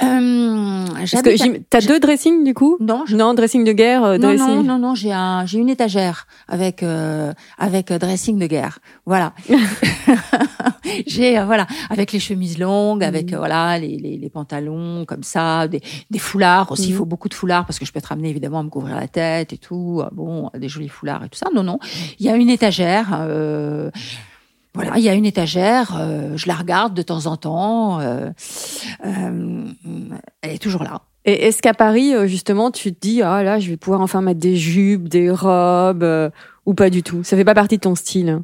[0.00, 2.76] Euh, à- t'as deux dressings du coup?
[2.80, 4.46] Non, je- Non, dressing de guerre, euh, non, dressing.
[4.56, 8.78] non, non, non, j'ai un, j'ai une étagère avec euh, avec euh, dressing de guerre.
[9.06, 9.32] Voilà.
[11.06, 13.38] j'ai euh, voilà avec les chemises longues, avec Mhm.
[13.38, 15.80] voilà les, les, les pantalons comme ça, des,
[16.10, 16.88] des foulards aussi.
[16.88, 16.98] Il Mhm.
[16.98, 19.08] faut beaucoup de foulards parce que je peux être amenée évidemment à me couvrir la
[19.08, 20.00] tête et tout.
[20.04, 21.48] Ah Bon, des jolis foulards et tout ça.
[21.54, 21.78] Non, non.
[22.18, 23.08] Il y a une étagère.
[24.74, 28.30] Voilà, il y a une étagère, euh, je la regarde de temps en temps, euh,
[29.04, 29.64] euh,
[30.42, 31.02] elle est toujours là.
[31.24, 34.40] Et est-ce qu'à Paris, justement, tu te dis, ah là, je vais pouvoir enfin mettre
[34.40, 36.30] des jupes, des robes,
[36.64, 37.22] ou pas du tout?
[37.24, 38.40] Ça fait pas partie de ton style?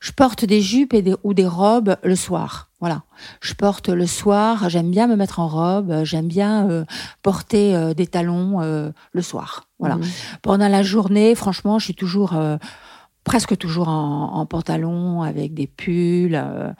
[0.00, 2.70] Je porte des jupes et des, ou des robes le soir.
[2.80, 3.02] Voilà.
[3.42, 6.84] Je porte le soir, j'aime bien me mettre en robe, j'aime bien euh,
[7.22, 9.68] porter euh, des talons euh, le soir.
[9.78, 9.96] Voilà.
[9.96, 10.04] Mhm.
[10.40, 12.32] Pendant la journée, franchement, je suis toujours,
[13.24, 16.34] presque toujours en, en pantalon, avec des pulls.
[16.34, 16.70] euh,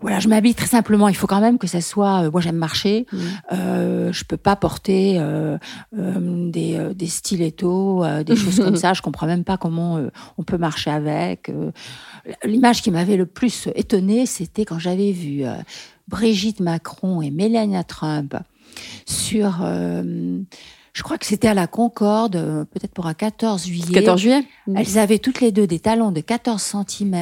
[0.00, 1.06] voilà, je m'habille très simplement.
[1.06, 2.24] Il faut quand même que ça soit.
[2.24, 3.06] euh, moi, j'aime marcher.
[3.12, 3.20] Mhm.
[3.52, 5.58] Euh, je peux pas porter euh,
[5.92, 8.94] des, des stilettos, des choses comme ça.
[8.94, 10.00] Je comprends même pas comment
[10.38, 11.52] on peut marcher avec.
[12.44, 15.44] L'image qui m'avait le plus étonnée, c'était quand j'avais vu
[16.08, 18.34] Brigitte Macron et Melania Trump
[19.06, 19.64] sur.
[20.92, 23.92] Euh, je crois que c'était à la Concorde, euh, peut-être pour un 14 juillet.
[24.00, 27.14] 14 juillet Elles avaient toutes les deux des talons de 14 cm.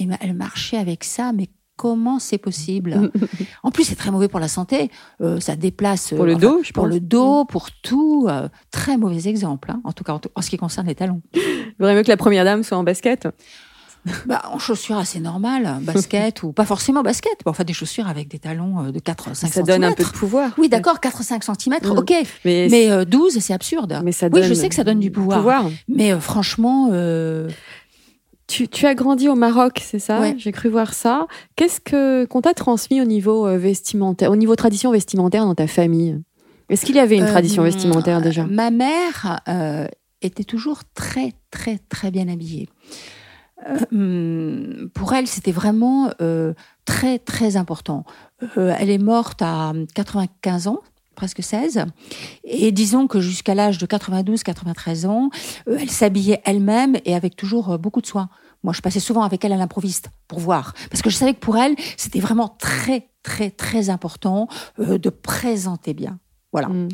[0.00, 3.10] Et elles marchaient avec ça, mais comment c'est possible?
[3.64, 4.90] En plus, c'est très mauvais pour la santé.
[5.20, 6.12] Euh, ça déplace.
[6.14, 6.92] Pour le enfin, dos, je Pour pense.
[6.94, 8.26] le dos, pour tout.
[8.28, 10.94] euh, très mauvais exemple, hein, en tout cas en, tout- en ce qui concerne les
[10.94, 11.20] talons.
[11.34, 11.42] Il
[11.78, 13.26] vaudrait mieux que la première dame soit en basket.
[14.26, 18.28] Bah, en chaussures assez normales, basket ou pas forcément basket, mais enfin des chaussures avec
[18.28, 19.50] des talons euh, de 4-5 cm.
[19.52, 20.50] Ça donne un peu de pouvoir.
[20.58, 21.98] Oui, d'accord, 4-5 cm, Mm.
[21.98, 22.12] ok.
[22.44, 24.00] Mais, Mais euh, 12, c'est absurde.
[24.04, 25.68] mais ça oui, je sais que ça donne du pouvoir.
[25.88, 27.48] Mais euh, franchement, euh,
[28.46, 30.20] Tu, tu as grandi au Maroc, c'est ça?
[30.20, 30.34] Ouais.
[30.38, 31.26] J'ai cru voir ça.
[31.56, 35.66] Qu'est-ce que qu'on t'a transmis au niveau euh, vestimentaire, au niveau tradition vestimentaire dans ta
[35.66, 36.18] famille?
[36.70, 38.46] Est-ce qu'il y avait une Euh, tradition vestimentaire déjà?
[38.46, 39.86] Ma mère euh,
[40.22, 42.68] était toujours très, très, très bien habillée.
[43.66, 48.04] Euh, hum, pour elle, c'était vraiment euh, très, très important.
[48.56, 50.80] Euh, elle est morte à 95 ans
[51.14, 51.84] presque 16.
[52.44, 55.30] Et disons que jusqu'à l'âge de 92-93 ans,
[55.68, 58.28] euh, elle s'habillait elle-même et avec toujours beaucoup de soin.
[58.62, 60.74] Moi, je passais souvent avec elle à l'improviste pour voir.
[60.90, 64.46] Parce que je savais que pour elle, c'était vraiment très, très, très important
[64.78, 66.20] de présenter bien.
[66.52, 66.68] Voilà.
[66.68, 66.88] Mm.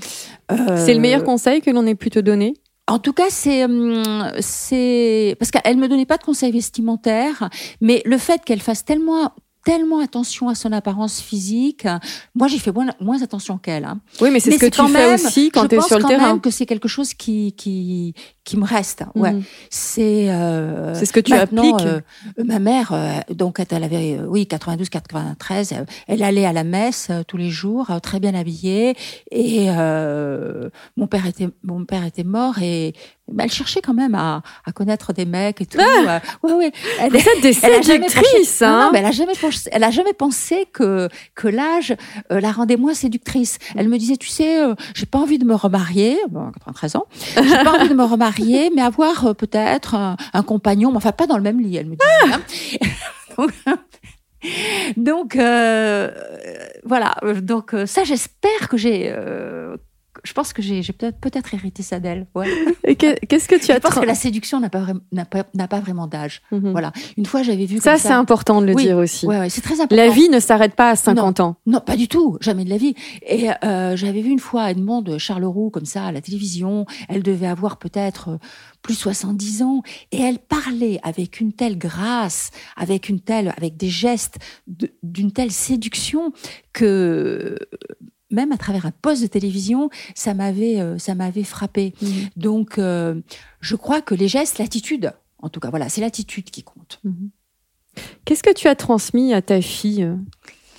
[0.53, 2.55] Euh, C'est le meilleur conseil que l'on ait pu te donner?
[2.87, 7.49] En tout cas, c'est hum, c'est parce qu'elle me donnait pas de conseils vestimentaires,
[7.81, 9.33] mais le fait qu'elle fasse tellement
[9.65, 11.87] tellement attention à son apparence physique,
[12.35, 13.85] moi j'ai fait moins, moins attention qu'elle.
[13.85, 14.01] Hein.
[14.21, 15.87] Oui, mais c'est ce que tu quand fais même- aussi quand je tu es pense
[15.89, 16.29] sur le quand terrain.
[16.29, 19.05] même que c'est quelque chose qui qui qui me reste.
[19.15, 19.43] Ouais, Mhm.
[19.71, 21.87] c'est euh, C'est ce que tu maintenant, appliques.
[21.87, 26.45] euh, ma mère, euh, donc quand elle avait, euh, oui, 92, 93, euh, elle allait
[26.45, 28.97] à la messe tous les jours, très bien habillée.
[29.31, 32.93] Et euh, mon père était, mon père était mort et
[33.39, 35.79] elle cherchait quand même à, à connaître des mecs et tout.
[35.79, 36.73] Euh, ouais, ouais.
[37.01, 39.11] Elle, Vous êtes des elle a jamais séductrices, pensé- non, non, hein mais elle a
[39.13, 41.95] jamais pensé, elle a jamais pensé que que l'âge
[42.31, 43.59] euh, la rendait moins séductrice.
[43.77, 47.07] Elle me disait, tu sais, euh, j'ai pas envie de me remarier, bon, 93 ans,
[47.37, 51.13] j'ai pas envie de me remarier, mais avoir euh, peut-être un, un compagnon, mais enfin
[51.13, 52.35] pas dans le même lit, elle me disait.
[52.35, 53.47] hein.
[54.99, 59.11] Donc, voilà, donc ça j'espère que j'ai
[60.25, 62.27] je pense que j'ai peut-être hérité ça d'elle.
[62.35, 62.49] Ouais.
[62.99, 65.81] Qu'est-ce que tu Je as pense tra- que la séduction n'a pas, vra- pas, pas
[65.81, 66.43] vraiment d'âge.
[66.51, 66.71] Mhm.
[66.73, 66.93] Voilà.
[67.17, 68.85] Une fois, j'avais vu Ça, c'est important de le Oui.
[68.85, 69.27] dire aussi.
[69.27, 69.97] Ouais, ouais, c'est très important.
[69.97, 71.57] La vie ne s'arrête pas à 50 ans.
[71.67, 72.95] Non, pas du tout, jamais de la vie.
[73.27, 76.87] Et euh, j'avais vu une fois Edmond de Charleroux comme ça à la télévision.
[77.09, 78.37] Elle devait avoir peut-être euh,
[78.83, 79.83] plus de 70 ans
[80.13, 84.37] et elle parlait avec une telle grâce, avec une telle, avec des gestes
[85.03, 86.33] d'une telle séduction
[86.73, 87.57] que
[88.35, 91.95] même à travers un poste de télévision, ça m'avait, euh, ça m'avait frappé.
[92.03, 92.11] Mhm.
[92.37, 93.21] Donc, euh,
[93.61, 97.01] je crois que les gestes, l'attitude, en tout cas, voilà, c'est l'attitude qui compte.
[98.25, 100.09] Qu'est-ce que tu as transmis à ta fille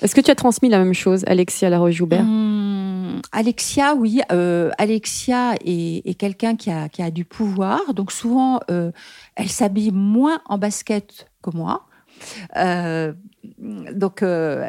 [0.02, 2.22] Est-ce que tu as transmis la même chose, Alexia Laroche-Joubert?
[2.22, 4.22] Hum, Alexia, oui.
[4.32, 7.94] euh, Alexia est, est quelqu'un qui a, qui a du pouvoir.
[7.94, 8.92] Donc souvent, euh,
[9.36, 11.88] elle s'habille moins en basket que moi.
[12.58, 13.14] Euh,
[13.60, 14.68] donc, euh,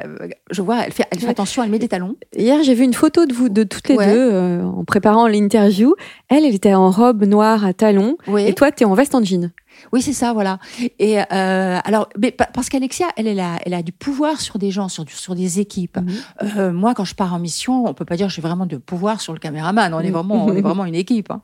[0.51, 1.31] je vois, elle fait, elle fait Ouais.
[1.31, 2.17] attention, elle met des talons.
[2.37, 4.13] Hier, j'ai vu une photo de vous de toutes les Ouais.
[4.13, 5.95] deux euh, en préparant l'interview.
[6.29, 8.17] Elle, elle était en robe noire à talons.
[8.39, 9.51] Et toi, tu es en veste en jean.
[9.93, 10.59] Oui, c'est ça, voilà.
[10.99, 11.25] Et euh,
[11.85, 14.89] alors, mais pa- parce qu'Alexia, elle, elle a, elle a du pouvoir sur des gens,
[14.89, 15.99] sur, sur des équipes.
[16.43, 18.77] Euh, moi, quand je pars en mission, on peut pas dire que j'ai vraiment de
[18.77, 19.93] pouvoir sur le caméraman.
[19.95, 20.13] On est Mm.
[20.13, 21.31] vraiment, on est vraiment une équipe.
[21.31, 21.41] hein.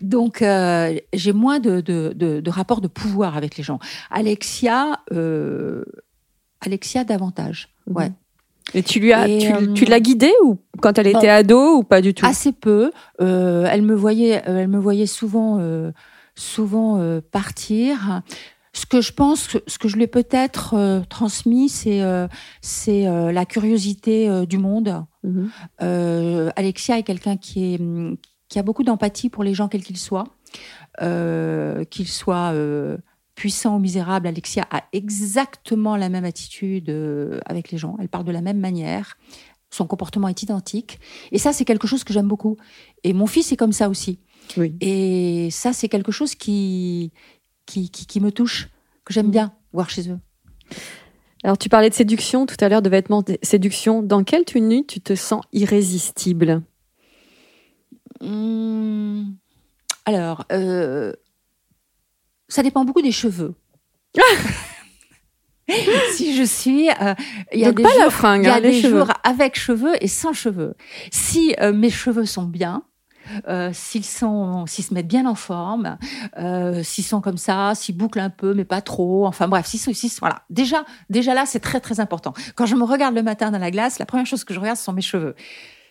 [0.00, 3.78] Donc, euh, j'ai moins de, de, de, de rapport de pouvoir avec les gens.
[4.10, 5.00] Alexia,
[6.60, 7.68] Alexia davantage.
[7.88, 8.10] Ouais.
[8.74, 11.82] Et tu lui as, Et, tu, tu l'as guidée ou quand elle était ado ou
[11.84, 12.26] pas du tout?
[12.26, 12.90] Assez peu.
[13.20, 15.58] Elle me voyait, elle me voyait souvent,
[16.36, 18.22] souvent euh, partir.
[18.72, 22.28] Ce que je pense, ce que je lui ai peut-être euh, transmis, c'est euh,
[22.60, 25.04] c'est la curiosité du monde.
[25.24, 25.50] Mhm.
[26.56, 27.80] Alexia est quelqu'un qui, est,
[28.48, 30.26] qui a beaucoup d'empathie pour les gens, quels qu'ils soient.
[30.98, 32.54] Qu'ils soient
[33.34, 36.90] puissants ou misérables, Alexia a exactement la même attitude
[37.46, 37.96] avec les gens.
[38.00, 39.16] Elle parle de la même manière.
[39.70, 41.00] Son comportement est identique.
[41.32, 42.56] Et ça, c'est quelque chose que j'aime beaucoup.
[43.04, 44.20] Et mon fils est comme ça aussi.
[44.56, 44.74] Oui.
[44.80, 47.12] Et ça, c'est quelque chose qui,
[47.66, 48.68] qui, qui, qui me touche,
[49.04, 49.32] que j'aime Mhm.
[49.32, 49.52] bien.
[49.72, 50.18] voir chez eux.
[51.44, 54.02] Alors, tu parlais de séduction tout à l'heure, de vêtements de séduction.
[54.02, 56.62] Dans quelle tenue tu te sens irrésistible?
[58.20, 59.36] Hum,
[60.06, 61.12] Alors, euh,
[62.48, 63.54] ça dépend beaucoup des cheveux.
[66.12, 67.14] si je suis, euh,
[67.52, 68.80] il y a Donc des pas la jours, fringue, il y a hein, les des
[68.80, 68.98] cheveux.
[69.00, 70.74] jours avec cheveux et sans cheveux.
[71.10, 72.82] Si euh, mes cheveux sont bien,
[73.48, 75.98] euh, s'ils sont, s'ils se mettent bien en forme,
[76.38, 79.80] euh, s'ils sont comme ça, s'ils bouclent un peu mais pas trop, enfin bref, s'ils
[79.80, 80.42] sont, s'ils voilà.
[80.50, 82.32] Déjà, déjà là, c'est très très important.
[82.54, 84.76] Quand je me regarde le matin dans la glace, la première chose que je regarde,
[84.78, 85.34] ce sont mes cheveux.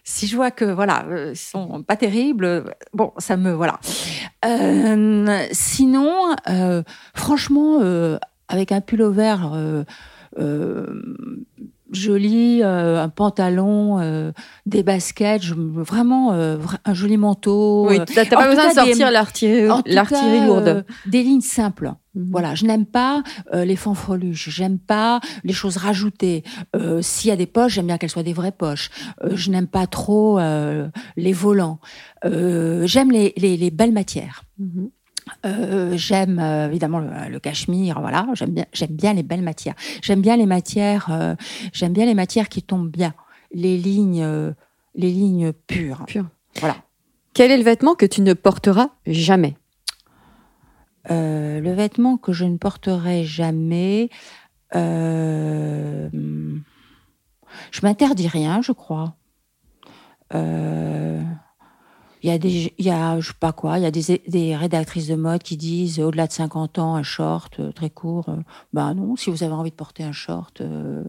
[0.03, 3.79] Si je vois que voilà, euh, ils sont pas terribles, bon, ça me voilà.
[5.51, 6.35] Sinon,
[7.15, 7.79] franchement,
[8.47, 9.51] avec un pull vert
[10.37, 11.01] euh,
[11.95, 14.31] euh, joli, euh, un pantalon, euh,
[14.65, 17.87] des baskets, je, vraiment euh, un joli manteau.
[17.89, 20.85] Oui, euh, t'as pas besoin de sortir l'artillerie lourde.
[21.05, 21.93] des lignes simples.
[22.13, 22.27] Mhm.
[22.31, 26.43] Voilà, je n'aime pas les fanfreluches, j'aime pas les choses rajoutées.
[27.01, 28.89] S'il y a des poches, j'aime bien qu'elles soient des vraies poches.
[29.33, 30.39] Je n'aime pas trop
[31.17, 31.79] les volants.
[32.23, 34.43] J'aime les, les, les belles matières.
[34.59, 34.89] Mhm.
[35.45, 38.27] Euh, j'aime euh, évidemment le, le cachemire, voilà.
[38.33, 39.75] J'aime bien, j'aime bien les belles matières.
[40.01, 41.35] J'aime bien les matières, euh,
[41.73, 43.13] j'aime bien les matières qui tombent bien,
[43.51, 44.53] les lignes,
[44.95, 46.03] les lignes pures.
[46.07, 46.29] Pures.
[46.59, 46.75] Voilà.
[47.33, 49.57] Quel est le vêtement que tu ne porteras jamais?
[51.09, 54.09] Le vêtement que je ne porterai jamais,
[54.75, 56.09] euh,
[57.71, 59.15] je m'interdis rien, je crois.
[62.25, 64.19] Il y a des, il y a, je sais pas quoi, il y a des,
[64.27, 68.29] des rédactrices de mode qui disent au-delà de 50 ans, un short euh, très court.
[68.29, 68.37] euh,
[68.73, 71.03] bah non, si vous avez envie de porter un short, euh,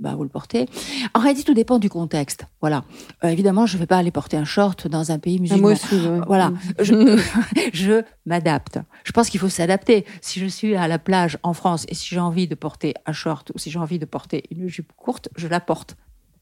[0.00, 0.66] bah vous le portez.
[1.14, 2.44] En réalité, tout dépend du contexte.
[2.60, 2.82] Voilà.
[3.22, 5.76] Euh, évidemment, je vais pas aller porter un short dans un pays musulman.
[5.76, 5.94] sous.
[5.94, 6.20] ouais.
[6.26, 6.58] Voilà, Mhm.
[6.80, 7.22] je,
[7.72, 8.80] je m'adapte.
[9.04, 10.06] Je pense qu'il faut s'adapter.
[10.22, 13.12] Si je suis à la plage en France et si j'ai envie de porter un
[13.12, 15.96] short ou si j'ai envie de porter une jupe courte, je la porte.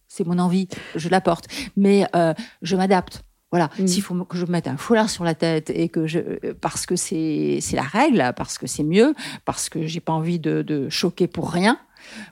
[0.09, 1.49] C'est mon envie, je la porte.
[1.77, 3.25] Mais euh, je m'adapte.
[3.53, 3.71] Voilà.
[3.79, 3.87] Mhm.
[3.87, 6.19] S'il faut que je mette un foulard sur la tête et que je,
[6.61, 10.39] parce que c'est c'est la règle, parce que c'est mieux, parce que j'ai pas envie
[10.41, 11.79] de, de choquer pour rien.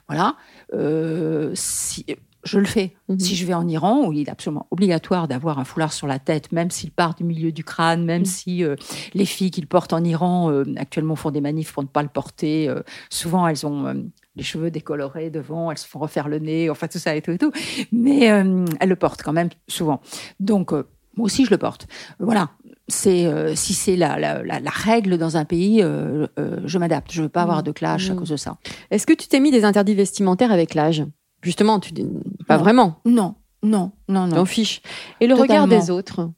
[0.07, 0.35] Voilà.
[0.73, 2.05] Euh, si
[2.43, 2.93] je le fais.
[3.09, 3.19] Mhm.
[3.19, 6.19] Si je vais en Iran, où il est absolument obligatoire d'avoir un foulard sur la
[6.19, 8.25] tête, même s'il part du milieu du crâne, même Mhm.
[8.25, 8.75] si euh,
[9.15, 12.03] les filles qui le portent en Iran euh, actuellement font des manifs pour ne pas
[12.03, 12.69] le porter.
[12.69, 16.87] euh, souvent, elles ont les cheveux décolorés devant, elles se font refaire le nez, enfin
[16.87, 17.51] tout ça et tout et tout.
[17.91, 20.01] Mais elles le portent quand même souvent.
[20.39, 20.71] Donc,
[21.17, 21.87] moi aussi, je le porte.
[22.19, 22.49] Voilà.
[22.87, 26.77] C'est euh, si c'est la, la, la, la règle dans un pays, euh, euh, je
[26.77, 27.11] m'adapte.
[27.11, 28.19] Je veux pas avoir de clash à Mhm.
[28.19, 28.57] cause de ça.
[28.91, 31.03] Est-ce que tu t'es mis des interdits vestimentaires avec l'âge?
[31.41, 32.05] Justement, tu dis-
[32.47, 32.63] pas Non.
[32.63, 32.99] vraiment.
[33.05, 34.35] Non, non, non, non.
[34.35, 34.81] T'en fiches.
[35.19, 36.29] Et le regard des autres?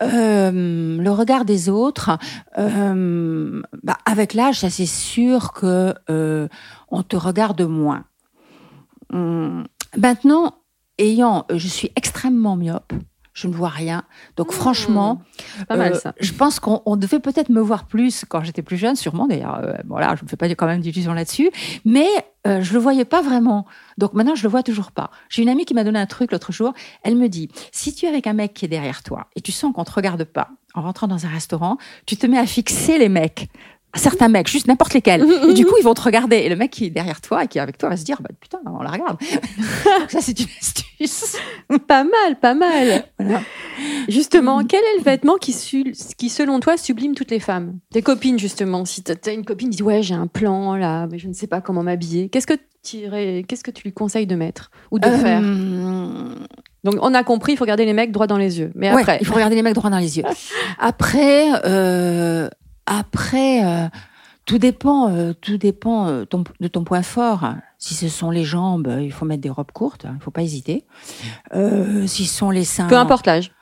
[0.00, 2.18] Le regard des autres,
[2.56, 5.94] bah, avec l'âge, ça c'est sûr que
[6.90, 8.04] on te regarde moins.
[9.12, 9.64] Hum,
[9.96, 10.54] maintenant,
[10.98, 12.92] ayant, je suis extrêmement myope.
[13.32, 14.04] Je ne vois rien.
[14.36, 15.22] Donc, franchement,
[15.68, 18.76] pas mal euh, je pense qu'on on devait peut-être me voir plus quand j'étais plus
[18.76, 19.26] jeune, sûrement.
[19.26, 21.50] D'ailleurs, euh, voilà, je ne me fais pas quand même d'illusions là-dessus.
[21.84, 22.08] Mais
[22.46, 23.66] euh, je le voyais pas vraiment.
[23.98, 25.10] Donc maintenant, je le vois toujours pas.
[25.28, 26.72] J'ai une amie qui m'a donné un truc l'autre jour.
[27.04, 29.52] Elle me dit si tu es avec un mec qui est derrière toi et tu
[29.52, 32.98] sens qu'on te regarde pas en rentrant dans un restaurant, tu te met à fixer
[32.98, 33.48] les mecs.
[33.94, 35.22] Certains mecs, juste n'importe lesquels.
[35.48, 36.36] Et du coup, ils vont te regarder.
[36.36, 38.22] Et le mec qui est derrière toi et qui est avec toi va se dire,
[38.22, 39.18] bah, putain, on la regarde.
[40.08, 41.36] Ça, c'est une astuce.
[41.88, 43.04] Pas mal, pas mal.
[43.18, 43.40] Voilà.
[44.08, 45.52] Justement, quel est le vêtement qui,
[46.16, 47.78] qui, selon toi, sublime toutes les femmes?
[47.92, 48.84] Tes copines, justement.
[48.84, 51.32] Si t'as t'as une copine qui dit Ouais, j'ai un plan là, mais je ne
[51.32, 52.28] sais pas comment m'habiller.
[52.28, 52.98] Qu'est-ce que, tu
[53.48, 55.40] qu'est-ce que tu lui conseilles de mettre ou de faire?
[55.42, 56.34] Euh,
[56.84, 58.70] Donc, on a compris, il faut regarder les mecs droit dans les yeux.
[58.76, 60.24] Mais Ouais, après, il faut regarder les mecs droit dans les yeux.
[60.78, 62.48] Après, euh,
[62.86, 63.88] après, euh,
[64.44, 66.24] tout dépend, euh, tout dépend euh,
[66.60, 67.46] de ton point fort.
[67.78, 70.42] Si ce sont les jambes, il faut mettre des robes courtes, hein, il faut pas
[70.42, 70.84] hésiter.
[72.06, 73.52] Si ce sont les seins, peu importe l'âge.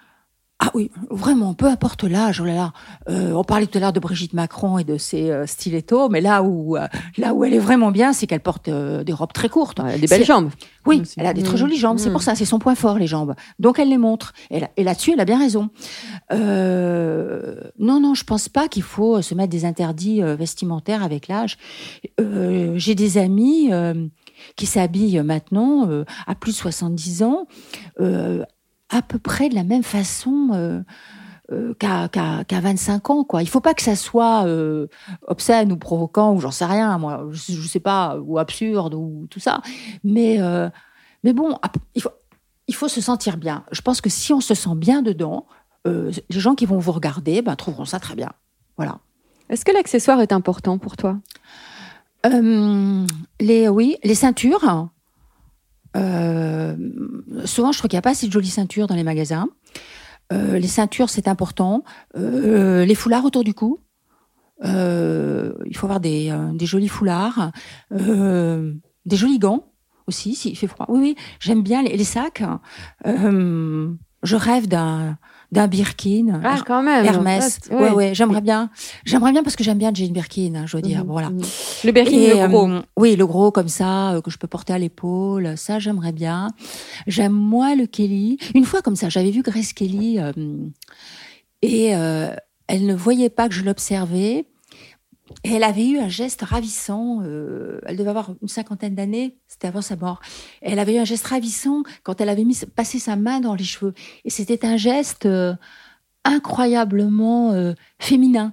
[0.62, 2.40] Ah oui, vraiment, peu importe l'âge.
[2.42, 2.72] Oh là là,
[3.08, 6.20] Euh, on parlait tout à l'heure de Brigitte Macron et de ses euh, stilettos, mais
[6.20, 9.32] là où euh, là où elle est vraiment bien, c'est qu'elle porte euh, des robes
[9.32, 9.78] très courtes.
[9.80, 10.50] Ouais, des belles jambes.
[10.84, 11.56] Oui, elle a des très Mmh.
[11.56, 11.98] jolies jambes.
[11.98, 12.12] C'est Mmh.
[12.12, 13.34] pour ça, c'est son point fort, les jambes.
[13.58, 14.34] Donc elle les montre.
[14.50, 15.70] Et, là- et là-dessus, elle a bien raison.
[16.32, 21.56] Euh, non, non, je pense pas qu'il faut se mettre des interdits vestimentaires avec l'âge.
[22.20, 24.06] Euh, J'ai des amis euh,
[24.56, 27.46] qui s'habillent maintenant euh, à plus de 70 ans,
[28.00, 28.42] euh,
[28.90, 30.50] à peu près de la même façon.
[30.52, 30.80] euh,
[31.52, 33.42] euh, qu'à qu'à- qu'à 25 ans quoi.
[33.42, 34.86] Il faut pas que ça soit euh,
[35.26, 39.26] obscène ou provoquant ou j'en sais rien moi, je, je sais pas ou absurde ou
[39.30, 39.60] tout ça.
[40.04, 40.38] Mais
[41.24, 41.58] mais bon,
[41.96, 42.10] il faut
[42.68, 43.64] il faut se sentir bien.
[43.72, 45.44] Je pense que si on se sent bien dedans,
[45.86, 48.30] les gens qui vont vous regarder ben, trouveront ça très bien.
[48.76, 48.98] Voilà.
[49.48, 51.18] Est-ce que l'accessoire est important pour toi?
[52.24, 54.88] Les, oui, les ceintures.
[55.96, 56.76] Euh,
[57.44, 59.48] souvent, je trouve qu'il n'y a pas assez de jolies ceintures dans les magasins.
[60.32, 61.84] Euh, les ceintures, c'est important.
[62.16, 63.80] Euh, les foulards autour du cou.
[64.64, 67.50] Euh, il faut avoir des, euh, jolis foulards.
[67.90, 69.72] Des jolis gants
[70.06, 70.86] aussi, s'il fait froid.
[70.88, 72.42] Oui, oui, j'aime bien les, les sacs.
[73.06, 73.92] Euh,
[74.22, 75.16] je rêve d'un
[75.52, 76.40] d'un Birkin.
[76.44, 77.04] Ah, quand même.
[77.04, 77.58] Hermès.
[77.72, 78.70] Ouais, ouais, j'aimerais bien.
[79.04, 81.00] J'aimerais bien parce que j'aime bien Jane Birkin, hein, je veux dire.
[81.04, 81.30] Mhm, Voilà.
[81.30, 81.42] mhm.
[81.84, 82.68] Le Birkin, Et, le gros.
[82.68, 86.12] euh, oui, le gros comme ça, euh, que je peux porter à l'épaule, ça j'aimerais
[86.12, 86.50] bien.
[87.08, 88.38] J'aime moins le Kelly.
[88.54, 90.30] Une fois comme ça, j'avais vu Grace Kelly euh,
[91.62, 94.46] et elle ne voyait pas que je l'observais.
[95.44, 97.22] Et elle avait eu un geste ravissant.
[97.22, 100.20] euh, elle devait avoir une cinquantaine d'années, c'était avant sa mort.
[100.60, 103.94] Elle avait eu un geste ravissant quand elle avait passé sa main dans les cheveux.
[104.24, 105.54] Et c'était un geste euh,
[106.24, 108.52] incroyablement euh, féminin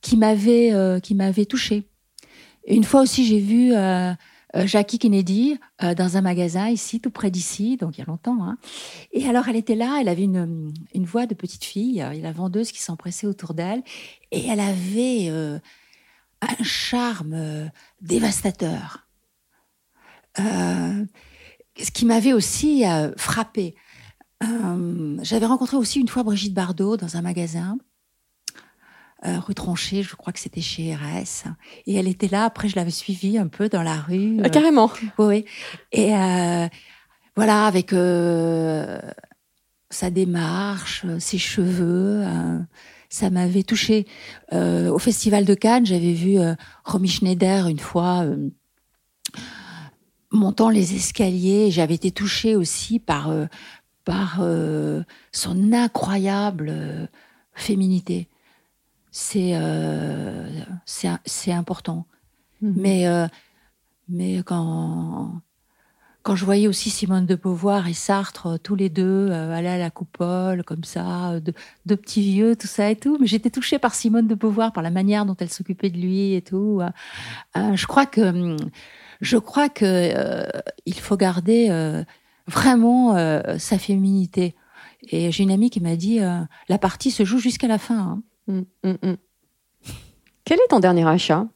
[0.00, 0.72] qui m'avait
[1.02, 1.88] qui m'avait touchée.
[2.66, 3.72] Une fois aussi, j'ai vu
[4.64, 8.44] Jackie Kennedy dans un magasin ici, tout près d'ici, donc il y a longtemps.
[8.44, 8.58] hein.
[9.12, 12.20] Et alors, elle était là, elle avait une, une voix de petite fille, euh, et
[12.20, 13.82] la vendeuse qui s'empressait autour d'elle,
[14.30, 15.30] et elle avait
[16.48, 17.66] un charme euh,
[18.00, 19.06] dévastateur.
[20.38, 21.04] Euh,
[21.80, 23.74] ce qui m'avait aussi euh, frappé.
[25.22, 27.78] J'avais rencontré aussi une fois Brigitte Bardot dans un magasin
[29.22, 31.48] rue Tronchet, je crois que c'était chez RS.
[31.86, 32.44] Et elle était là.
[32.44, 34.38] Après, je l'avais suivie un peu dans la rue.
[34.44, 34.90] Ah, carrément.
[35.18, 35.46] Oui.
[35.92, 36.68] Et euh,
[37.36, 39.00] voilà, avec euh,
[39.90, 42.58] sa démarche, ses cheveux, euh,
[43.14, 44.06] ça m'avait touchée.
[44.52, 46.54] Euh, au Festival de Cannes, j'avais vu euh,
[46.84, 48.50] Romy Schneider une fois euh,
[50.32, 51.70] montant les escaliers.
[51.70, 53.46] J'avais été touchée aussi par, euh,
[54.04, 54.42] par
[55.30, 57.08] son incroyable
[57.54, 58.26] féminité.
[59.12, 59.54] C'est
[60.84, 62.06] c'est important.
[62.62, 62.74] Mhm.
[62.76, 63.28] Mais,
[64.08, 65.40] mais quand,
[66.24, 69.68] quand je voyais aussi Simone de Beauvoir et Sartre, euh, tous les deux, euh, aller
[69.68, 71.52] à la coupole, comme ça, euh, de-
[71.84, 74.82] deux petits vieux, tout ça et tout, mais j'étais touchée par Simone de Beauvoir, par
[74.82, 76.80] la manière dont elle s'occupait de lui et tout.
[77.56, 78.56] euh, je crois que, hum,
[79.20, 80.46] je crois que euh,
[80.86, 81.70] il faut garder
[82.46, 83.14] vraiment
[83.58, 84.54] sa féminité.
[85.10, 87.98] Et j'ai une amie qui m'a dit, la partie se joue jusqu'à la fin.
[87.98, 88.22] hein.
[88.48, 89.16] Mm, mm, mm.
[90.44, 91.46] Quel est ton dernier achat?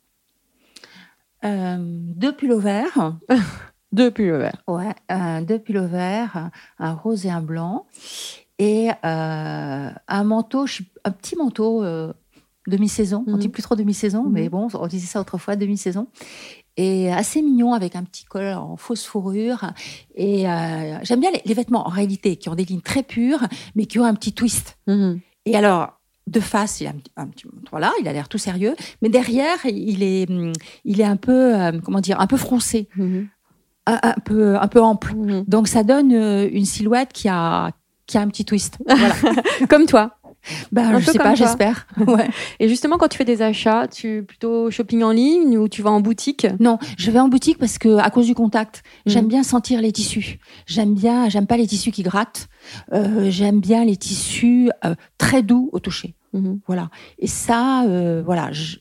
[1.43, 3.16] Deux pulls verts.
[3.29, 3.43] Depuis
[3.93, 4.62] le verre.
[4.66, 7.86] Ouais, euh, deux pulls verts, un rose et un blanc,
[8.59, 10.66] et euh, un manteau,
[11.05, 12.12] un petit manteau euh,
[12.66, 13.24] demi-saison.
[13.26, 13.39] On Mhm.
[13.39, 14.32] dit plus trop demi-saison, Mhm.
[14.32, 16.09] mais bon, on disait ça autrefois, demi-saison.
[16.76, 19.72] Et assez mignon avec un petit col en fausse fourrure.
[20.14, 23.41] Et euh, j'aime bien les, les vêtements en réalité qui ont des lignes très pures,
[23.74, 24.78] mais qui ont un petit twist.
[24.86, 25.18] Mhm.
[25.47, 29.09] Et alors, de face, il a un, petit- voilà, il a l'air tout sérieux, mais
[29.09, 30.28] derrière, il est,
[30.84, 33.28] il est un peu, euh, comment dire, un peu froncé, Mhm.
[34.03, 35.14] Un peu, un peu ample.
[35.14, 35.45] Mhm.
[35.47, 37.70] Donc ça donne euh, une silhouette qui a
[38.07, 38.78] qui a un petit twist.
[38.86, 39.14] Voilà.
[39.68, 40.12] Comme toi.
[40.72, 41.86] ben, Un je sais pas, j'espère.
[42.07, 42.28] Ouais.
[42.59, 45.91] Et justement, quand tu fais des achats, tu plutôt shopping en ligne ou tu vas
[45.91, 46.47] en boutique?
[46.59, 49.28] Non, je vais en boutique parce que à cause du contact, j'aime Mhm.
[49.30, 50.39] bien sentir les tissus.
[50.66, 52.49] J'aime bien, j'aime pas les tissus qui grattent.
[52.95, 56.14] Euh, j'aime bien les tissus euh, très doux au toucher.
[56.32, 56.61] Mhm.
[56.66, 56.89] Voilà.
[57.18, 58.51] Et ça, euh, voilà.
[58.53, 58.76] je-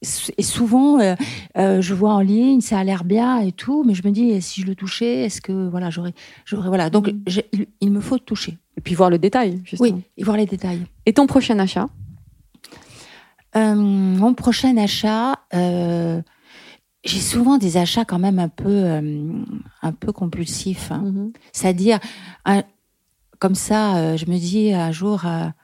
[0.00, 1.16] et souvent, euh,
[1.56, 4.40] euh, je vois en ligne, ça a l'air bien et tout, mais je me dis,
[4.40, 6.88] si je le touchais, est-ce que voilà, j'aurais, j'aurais, voilà.
[6.88, 7.48] Donc, j'ai-
[7.80, 8.58] il, me faut toucher.
[8.76, 9.96] Et puis voir le détail, justement.
[9.96, 10.86] Oui, et voir les détails.
[11.04, 11.88] Et ton prochain achat?
[13.56, 19.00] Euh, mon prochain achat, j'ai souvent des achats quand même un peu,
[19.82, 20.92] un peu compulsifs.
[20.92, 21.02] hein.
[21.06, 21.32] Mhm.
[21.52, 21.98] C'est-à-dire,
[23.40, 25.54] comme ça, je me dis un jour, ah,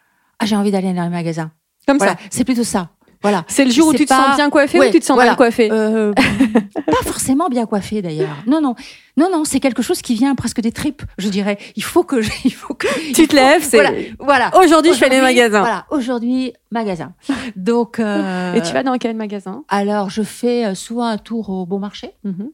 [0.45, 1.53] j'ai envie d'aller dans le magasin.
[1.87, 2.19] Comme Voilà, ça.
[2.31, 2.91] c'est plutôt ça.
[3.25, 3.45] Voilà.
[3.49, 5.31] C'est le jour où tu te sens bien coiffé Ouais, ou tu te sens voilà.
[5.33, 6.13] mal coiffé Euh,
[6.87, 8.37] pas forcément bien coiffé d'ailleurs.
[8.47, 8.75] Non, non,
[9.17, 11.59] non, non, c'est quelque chose qui vient presque des tripes, je dirais.
[11.75, 12.87] Il faut que, je- il faut que.
[13.15, 14.51] Tu te lèves, c'est Voilà, voilà.
[14.63, 15.61] aujourd'hui je fais les magasins.
[15.61, 17.13] Voilà, aujourd'hui magasin.
[17.57, 17.99] Donc.
[17.99, 19.65] euh, Et tu vas dans quel magasin?
[19.69, 22.11] Alors, je fais euh, souvent un tour au bon marché.
[22.25, 22.51] Mhm.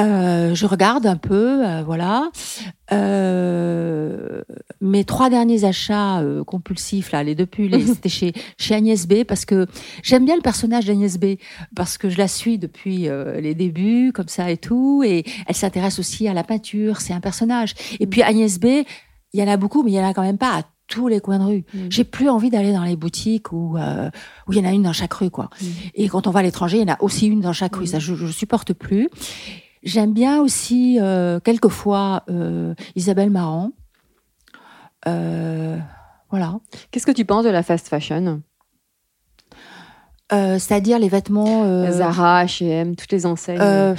[0.00, 2.30] Euh, je regarde un peu, euh, voilà.
[2.92, 4.42] Euh,
[4.80, 9.24] mes trois derniers achats euh, compulsifs, là, les deux pulls, c'était chez, chez Agnès B,
[9.24, 9.66] parce que
[10.02, 11.36] j'aime bien le personnage d'Agnès B,
[11.74, 15.56] parce que je la suis depuis euh, les débuts, comme ça et tout, et elle
[15.56, 17.74] s'intéresse aussi à la peinture, c'est un personnage.
[18.00, 18.66] Et puis Agnès B,
[19.32, 21.08] il y en a beaucoup, mais il y en a quand même pas à tous
[21.08, 21.64] les coins de rue.
[21.74, 21.86] Mhm.
[21.90, 24.10] J'ai plus envie d'aller dans les boutiques où euh,
[24.46, 25.50] où il y en a une dans chaque rue, quoi.
[25.60, 25.68] Mhm.
[25.94, 27.86] Et quand on va à l'étranger, il y en a aussi une dans chaque rue.
[27.86, 29.10] Ça, je, je supporte plus.
[29.82, 33.70] J'aime bien aussi euh, quelquefois euh, Isabelle Marant.
[35.06, 35.78] Euh,
[36.30, 36.58] voilà.
[36.90, 38.42] Qu'est-ce que tu penses de la fast fashion?
[40.32, 41.90] Euh, C'est-à-dire les vêtements.
[41.90, 43.94] Zara, H&M, toutes les enseignes.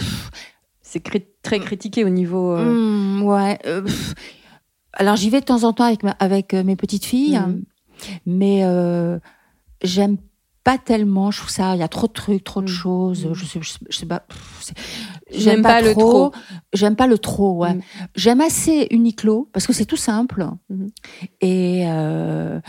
[0.82, 2.56] c'est cri- très critiqué au niveau.
[2.58, 3.58] hmm, ouais.
[4.94, 7.64] alors j'y vais de temps en temps avec, ma- avec mes petites filles, Mhm.
[8.26, 8.64] mais
[9.84, 10.18] j'aime
[10.72, 11.32] pas tellement.
[11.32, 12.74] Je trouve ça, il y a trop de trucs, trop de Mhm.
[12.74, 13.26] choses.
[13.26, 13.34] Mhm.
[13.34, 14.24] Je sais, je sais- je sais pas.
[15.32, 16.32] J'aime pas le trop.
[16.74, 17.54] J'aime pas le trop.
[17.58, 17.74] Ouais.
[17.76, 17.82] Mhm.
[18.16, 20.48] J'aime assez Uniqlo parce que c'est tout simple.
[20.70, 20.90] Mhm.
[21.42, 22.60] Et euh,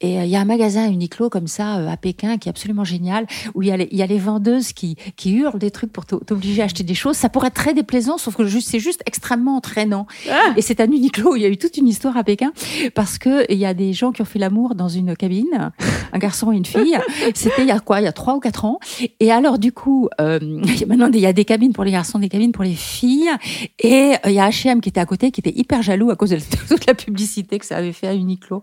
[0.00, 2.84] et il y a un magasin Uniqlo comme ça euh, à Pékin qui est absolument
[2.84, 5.70] génial où il y a les, il y a les vendeuses qui qui hurlent des
[5.70, 7.16] trucs pour t'o- t'obliger à acheter des choses.
[7.16, 10.06] Ça pourrait être très déplaisant, sauf que juste c'est juste extrêmement entraînant.
[10.30, 12.52] Ah Et c'est à Uniqlo où il y a eu toute une histoire à Pékin
[12.94, 15.72] parce que il y a des gens qui ont fait l'amour dans une cabine,
[16.12, 16.96] un garçon et une fille.
[17.50, 18.00] C'était il y a quoi?
[18.00, 18.78] Il y a trois ou quatre ans.
[19.20, 20.38] Et alors du coup, euh,
[20.88, 23.30] maintenant il y a des cabines pour les garçons, des cabines pour les filles.
[23.78, 26.16] Et euh, il y a H&M qui était à côté, qui était hyper jaloux à
[26.16, 26.38] cause de
[26.68, 28.62] toute la publicité que ça avait fait à Uniqlo.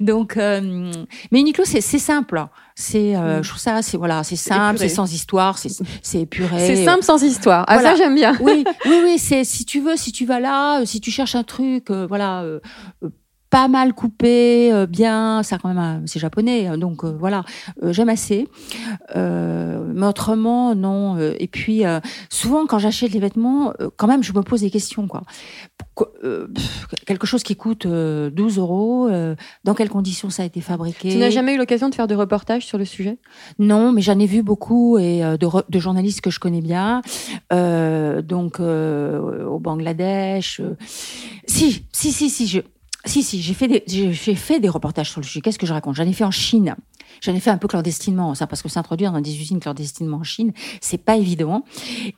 [0.00, 0.90] Donc, euh,
[1.32, 2.44] mais Uniqlo c'est c'est simple.
[2.76, 3.42] C'est, euh, Mm.
[3.44, 5.68] je trouve ça, c'est voilà, c'est simple, c'est sans histoire, c'est
[6.02, 6.58] c'est épuré.
[6.58, 7.64] C'est simple sans histoire.
[7.68, 7.90] Ah, Voilà.
[7.90, 8.36] ça, j'aime bien.
[8.40, 11.36] oui, oui, oui, c'est si tu veux, si tu vas là, euh, si tu cherches
[11.36, 12.44] un truc, euh, voilà,
[13.54, 17.44] pas mal coupé, euh, bien, ça quand même, c'est japonais, hein, donc euh, voilà,
[17.84, 18.48] euh, j'aime assez.
[19.14, 21.18] Mais autrement, non.
[21.18, 21.82] et puis,
[22.28, 25.22] souvent, quand j'achète les vêtements, quand même, je me pose des questions, quoi.
[25.96, 29.08] Pff, quelque chose qui coûte euh, 12 euros,
[29.62, 32.16] dans quelles conditions ça a été fabriqué Tu n'as jamais eu l'occasion de faire de
[32.16, 33.18] reportages sur le sujet?
[33.60, 37.02] Non, mais j'en ai vu beaucoup et de, de journalistes que je connais bien,
[37.52, 40.60] donc au Bangladesh.
[41.46, 42.60] Si, si, si, si, je,
[43.04, 45.40] si, si, j'ai fait des, j'ai fait des reportages sur le sujet.
[45.40, 45.96] Qu'est-ce que je raconte?
[45.96, 46.76] J'en ai fait en Chine.
[47.20, 50.24] J'en ai fait un peu clandestinement, ça, parce que s'introduire dans des usines clandestinement en
[50.24, 51.64] Chine, c'est pas évident.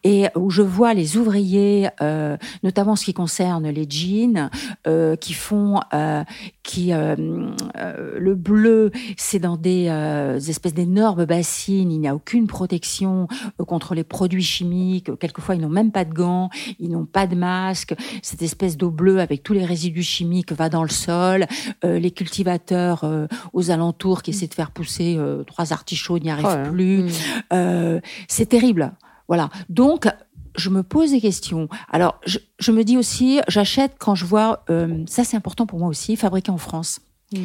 [0.04, 4.50] Et où je vois les ouvriers, euh, notamment en ce qui concerne les jeans,
[4.86, 6.24] euh, qui font, euh,
[6.62, 9.86] qui euh, le bleu, c'est dans des
[10.48, 11.90] espèces d'énormes bassines.
[11.90, 13.28] Il n'y a aucune protection
[13.66, 15.16] contre les produits chimiques.
[15.18, 17.94] Quelquefois, ils n'ont même pas de gants, ils n'ont pas de masque.
[18.22, 21.46] Cette espèce d'eau bleue avec tous les résidus chimiques va dans le sol.
[21.82, 23.04] Les cultivateurs
[23.52, 26.70] aux alentours qui essaient de faire pousser euh, trois artichauts n'y arrivent Oh là là.
[26.70, 27.02] plus.
[27.04, 27.10] Mm.
[27.52, 28.92] Euh, c'est terrible.
[29.28, 29.50] Voilà.
[29.68, 30.08] Donc,
[30.56, 31.68] je me pose des questions.
[31.90, 35.78] Alors, je, je me dis aussi, j'achète quand je vois, euh, ça c'est important pour
[35.78, 37.00] moi aussi, fabriqué en France.
[37.32, 37.38] Mm.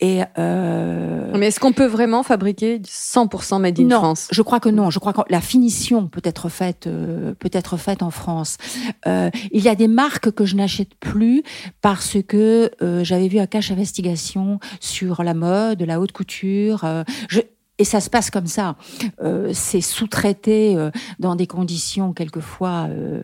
[0.00, 4.28] Et euh, Mais est-ce qu'on peut vraiment fabriquer 100% made in non, France?
[4.30, 4.90] je crois que non.
[4.90, 8.58] Je crois que la finition peut être faite, euh, peut être faite en France.
[9.06, 11.42] Euh, il y a des marques que je n'achète plus
[11.80, 12.70] parce que
[13.02, 16.84] j'avais vu un cache investigation sur la mode, la haute couture.
[17.28, 17.40] je,
[17.78, 18.76] et ça se passe comme ça.
[19.22, 23.22] Euh, c'est sous-traité euh, dans des conditions quelquefois euh,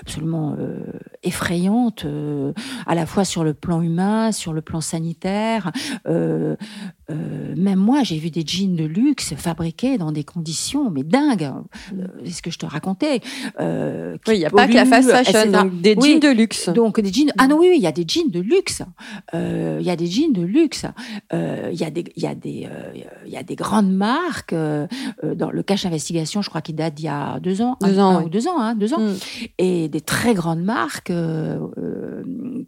[0.00, 0.78] absolument euh,
[1.22, 2.52] effrayantes, euh,
[2.86, 5.72] à la fois sur le plan humain, sur le plan sanitaire.
[6.06, 6.56] Euh,
[7.10, 11.50] euh, même moi, j'ai vu des jeans de luxe fabriqués dans des conditions, mais dingues.
[11.94, 13.20] Euh, c'est ce que je te racontais.
[13.60, 16.10] Euh, Oui, il n'y a pas que la fast fashion, donc des Oui.
[16.12, 16.68] jeans de luxe.
[16.68, 17.32] Donc des jeans.
[17.38, 18.82] Ah non, oui, oui, il y a des jeans de luxe.
[19.34, 20.84] Euh, Il y a des jeans de luxe.
[21.32, 22.92] Euh, Il y a des, il y a des, euh,
[23.26, 24.52] il y a des grandes marques.
[24.52, 24.86] euh,
[25.24, 27.98] euh, dans le cache investigation, je crois qu'il date d'il y a deux ans, Deux
[27.98, 28.24] un, ans, un oui.
[28.26, 29.14] ou deux ans, hein, deux ans, Mm.
[29.58, 31.10] Et des très grandes marques.
[31.10, 32.66] euh, euh,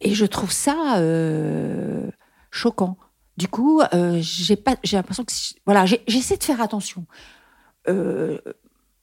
[0.00, 2.10] et je trouve ça euh,
[2.50, 2.98] choquant.
[3.36, 3.80] Du coup,
[4.20, 5.32] j'ai pas, j'ai l'impression que
[5.66, 7.06] voilà, j'essaie de faire attention.
[7.88, 8.38] Euh,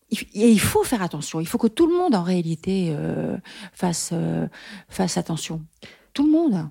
[0.10, 1.40] il- et il faut faire attention.
[1.42, 3.38] Il faut que tout le monde, en réalité, euh,
[3.74, 4.48] fasse, euh,
[4.90, 5.66] fasse attention.
[6.14, 6.70] Tout le monde.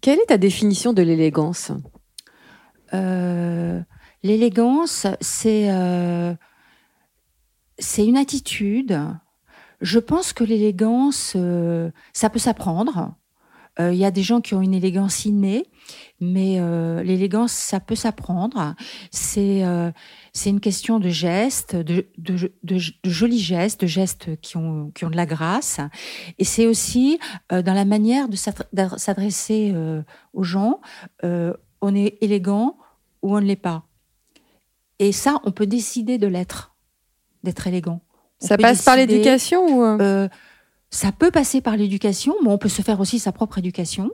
[0.00, 1.70] Quelle est ta définition de l'élégance?
[2.94, 3.80] Euh,
[4.24, 5.68] L'élégance, c'est
[7.78, 8.96] c'est une attitude.
[9.82, 13.16] Je pense que l'élégance, euh, ça peut s'apprendre.
[13.80, 15.66] Euh, Il y a des gens qui ont une élégance innée,
[16.20, 18.76] mais euh, l'élégance, ça peut s'apprendre.
[19.10, 19.64] C'est
[20.46, 22.06] une question de gestes, de,
[23.04, 25.80] jolis gestes, de gestes qui ont, qui ont de la grâce.
[26.38, 27.18] Et c'est aussi
[27.50, 29.74] dans la manière de s'adresser
[30.32, 30.80] aux gens.
[31.22, 32.76] On est élégant
[33.22, 33.84] ou on ne l'est pas.
[35.00, 36.76] Et ça, on peut décider de l'être,
[37.42, 38.00] d'être élégant.
[38.42, 40.28] Ça passe par l'éducation ou euh, euh,
[40.90, 44.10] ça peut passer par l'éducation, mais on peut se faire aussi sa propre éducation.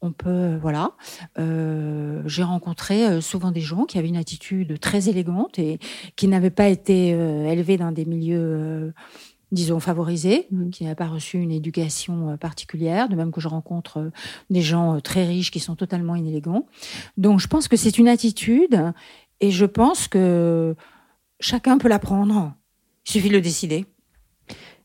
[0.00, 0.92] On peut, euh, voilà.
[1.38, 5.78] Euh, J'ai rencontré souvent des gens qui avaient une attitude très élégante et
[6.16, 8.92] qui n'avaient pas été élevés dans des milieux,
[9.50, 10.70] disons, favorisés, Mhm.
[10.70, 13.08] qui n'avaient pas reçu une éducation particulière.
[13.08, 14.10] De même que je rencontre
[14.50, 16.66] des gens très riches qui sont totalement inélégants.
[17.16, 18.92] Donc, je pense que c'est une attitude
[19.40, 20.74] et je pense que
[21.40, 22.52] chacun peut l'apprendre.
[23.06, 23.86] Il suffit de le décider.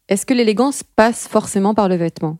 [0.08, 2.38] est-ce que l'élégance passe forcément par le vêtement?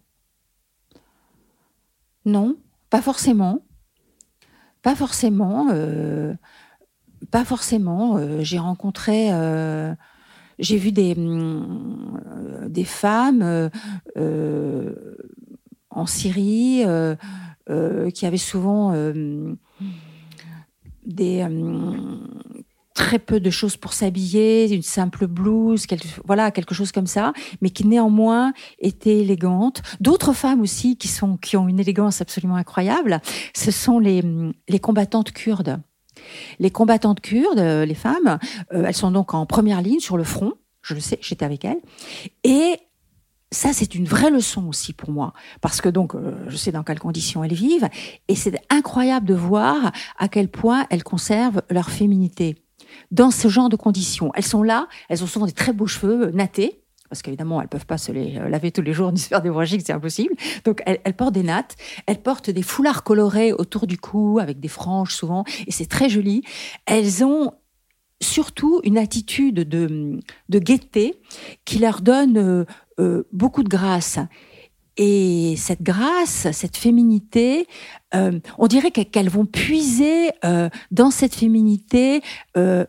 [2.26, 2.58] Non,
[2.90, 3.62] pas forcément.
[4.82, 5.70] Pas forcément.
[5.72, 6.34] euh,
[7.32, 8.18] Pas forcément.
[8.18, 9.94] Euh, j'ai rencontré, euh,
[10.58, 13.70] j'ai vu des, mm, des femmes
[14.18, 14.96] euh,
[15.90, 16.84] en Syrie
[18.14, 18.94] qui avaient souvent
[21.06, 21.46] des
[22.94, 27.34] très peu de choses pour s'habiller, une simple blouse, quelque, voilà, quelque chose comme ça,
[27.62, 29.82] mais qui néanmoins étaient élégantes.
[30.00, 33.22] D'autres femmes aussi qui sont qui ont une élégance absolument incroyable,
[33.56, 34.24] ce sont les,
[34.68, 35.80] les combattantes kurdes.
[36.60, 38.40] Les combattantes kurdes, les femmes,
[38.74, 40.54] euh, elles sont donc en première ligne sur le front.
[40.82, 41.80] Je le sais, j'étais avec elles.
[42.44, 42.78] Et
[43.52, 46.84] ça, c'est une vraie leçon aussi pour moi, parce que donc euh, je sais dans
[46.84, 47.90] quelles conditions elles vivent,
[48.28, 52.56] et c'est incroyable de voir à quel point elles conservent leur féminité
[53.12, 54.32] dans ce genre de conditions.
[54.36, 57.68] Elles sont là, elles ont souvent des très beaux cheveux euh, nattés, parce qu'évidemment, elles
[57.68, 60.36] peuvent pas se les euh, laver tous les jours ni se faire des c'est impossible.
[60.64, 61.76] Donc, elles, portent des nattes,
[62.06, 66.10] elles portent des foulards colorés autour du cou, avec des franges souvent, et c'est très
[66.10, 66.44] joli.
[66.86, 67.54] Elles ont
[68.22, 70.20] surtout une attitude de,
[70.50, 71.16] de gaieté
[71.66, 72.66] qui leur donne
[73.00, 74.20] euh, beaucoup de grâce.
[74.98, 77.68] Et cette grâce, cette féminité,
[78.16, 82.22] euh, on dirait qu'elles vont puiser euh, dans cette féminité
[82.58, 82.86] euh,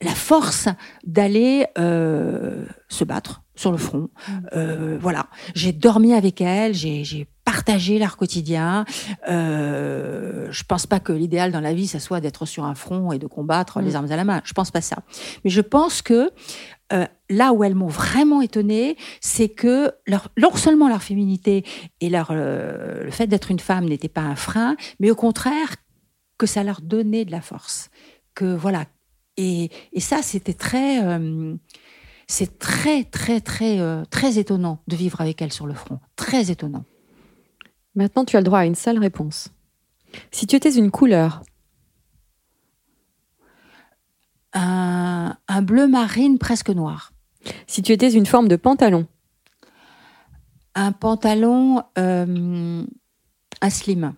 [0.00, 0.68] la force
[1.04, 4.08] d'aller se battre sur le front.
[4.52, 4.96] Mm.
[5.00, 8.84] voilà, j'ai dormi avec elles, j'ai partagé leur quotidien.
[9.28, 13.20] je pense pas que l'idéal dans la vie, ça soit d'être sur un front et
[13.20, 13.96] de combattre les mm.
[13.96, 14.40] armes à la main.
[14.44, 14.96] Je pense pas ça.
[15.44, 16.32] Mais je pense que
[16.92, 19.92] euh, là où elles m'ont vraiment étonnée, c'est que
[20.36, 21.64] non seulement leur féminité
[22.00, 25.76] et leur, euh, le fait d'être une femme n'était pas un frein, mais au contraire
[26.38, 27.90] que ça leur donnait de la force.
[28.34, 28.86] Que voilà.
[29.36, 31.54] Et, et ça, c'était très, euh,
[32.26, 33.78] c'est très, très, très,
[34.10, 36.00] très étonnant de vivre avec elles sur le front.
[36.16, 36.84] Très étonnant.
[37.94, 39.48] Maintenant, tu as le droit à une seule réponse.
[40.30, 41.42] Si tu étais une couleur,
[44.52, 47.12] un, bleu marine presque noir.
[47.66, 49.06] Si tu étais une forme de pantalon
[50.74, 52.84] Un pantalon, euh,
[53.60, 54.14] un slim.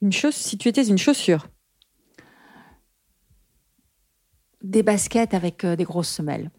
[0.00, 1.48] Une chose, si tu étais une chaussure
[4.62, 6.50] Des baskets avec euh, des grosses semelles.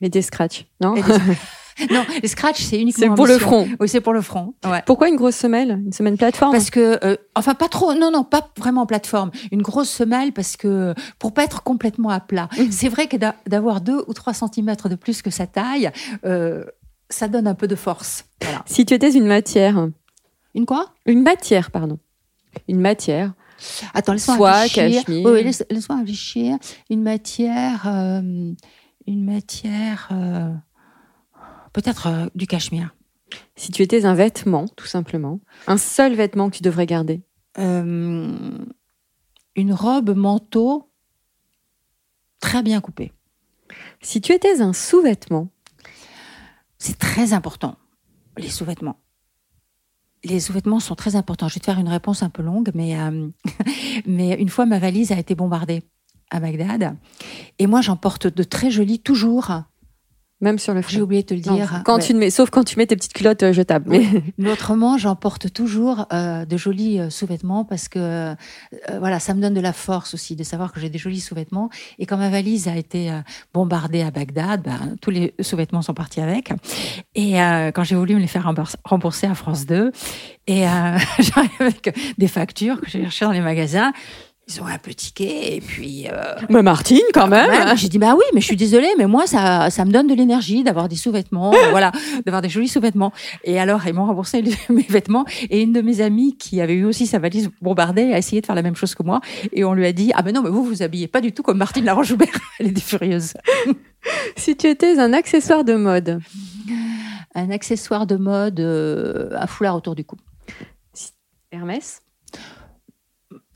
[0.00, 0.94] Et des scratchs, non?
[1.90, 3.06] non, les scratch, c'est uniquement.
[3.08, 3.68] C'est pour le front.
[3.78, 4.54] Oui, c'est pour le front.
[4.86, 6.52] Pourquoi une grosse semelle Une semelle plateforme?
[6.52, 7.94] Parce que, euh, enfin, pas trop.
[7.94, 9.30] Non, non, pas vraiment plateforme.
[9.52, 12.48] Une grosse semelle parce que pour pas être complètement à plat.
[12.58, 12.70] Mmh.
[12.70, 13.16] C'est vrai que
[13.46, 15.90] d'avoir deux ou trois centimètres de plus que sa taille,
[16.24, 16.64] euh,
[17.08, 18.24] ça donne un peu de force.
[18.66, 19.88] Si tu étais une matière.
[20.54, 20.94] Une quoi?
[21.06, 21.98] Une matière, pardon.
[22.68, 23.32] Une matière.
[23.94, 25.04] Attends, laisse-moi réfléchir.
[25.08, 26.56] Oui, laisse-moi réfléchir.
[26.88, 27.86] Une matière.
[27.86, 28.52] Euh,
[29.06, 30.08] une matière.
[31.72, 32.94] Peut-être euh, du cachemire.
[33.56, 37.22] Si tu étais un vêtement, tout simplement, un seul vêtement que tu devrais garder
[37.58, 38.66] euh,
[39.54, 40.90] Une robe manteau
[42.40, 43.12] très bien coupée.
[44.00, 45.48] Si tu étais un sous-vêtement
[46.78, 47.76] C'est très important,
[48.36, 49.00] les sous-vêtements.
[50.24, 51.48] Les sous-vêtements sont très importants.
[51.48, 53.28] Je vais te faire une réponse un peu longue, mais, euh,
[54.06, 55.82] mais une fois ma valise a été bombardée
[56.30, 56.96] à Bagdad.
[57.58, 59.50] Et moi, j'en porte de très jolis toujours
[60.40, 61.82] même sur le J'ai oublié de te le dire.
[61.84, 63.90] quand tu mets, sauf quand tu mets tes petites culottes euh, jetables.
[64.38, 64.50] Mais...
[64.50, 68.34] autrement, j'emporte toujours euh, de jolis euh, sous-vêtements parce que
[68.98, 71.70] voilà, ça me donne de la force aussi de savoir que j'ai des jolis sous-vêtements.
[71.98, 73.12] Et quand ma valise a été
[73.52, 76.52] bombardée à Bagdad, ben, tous les sous-vêtements sont partis avec.
[77.14, 77.34] Et
[77.74, 78.50] quand j'ai voulu me les faire
[78.84, 79.92] rembourser à France 2,
[80.46, 80.60] et
[81.18, 83.92] j'arrive avec des factures que j'ai cherchées dans les magasins
[84.50, 86.08] ils ont un peu tiqué et puis.
[86.08, 87.50] Euh, mais Martine, quand même.
[87.76, 90.14] J'ai dit bah oui, mais je suis désolée, mais moi ça, ça me donne de
[90.14, 91.92] l'énergie d'avoir des sous-vêtements, voilà,
[92.24, 93.12] d'avoir des jolis sous-vêtements.
[93.44, 96.84] Et alors ils m'ont remboursé mes vêtements et une de mes amies qui avait eu
[96.84, 99.20] aussi sa valise bombardée a essayé de faire la même chose que moi
[99.52, 101.42] et on lui a dit ah ben non mais vous vous habillez pas du tout
[101.42, 102.28] comme Martine Laroche-Joubert.
[102.58, 103.34] Elle était furieuse.
[104.36, 106.20] si tu étais un accessoire de mode.
[107.34, 110.16] Un accessoire de mode, euh, à foulard autour du cou.
[111.52, 112.00] Hermès?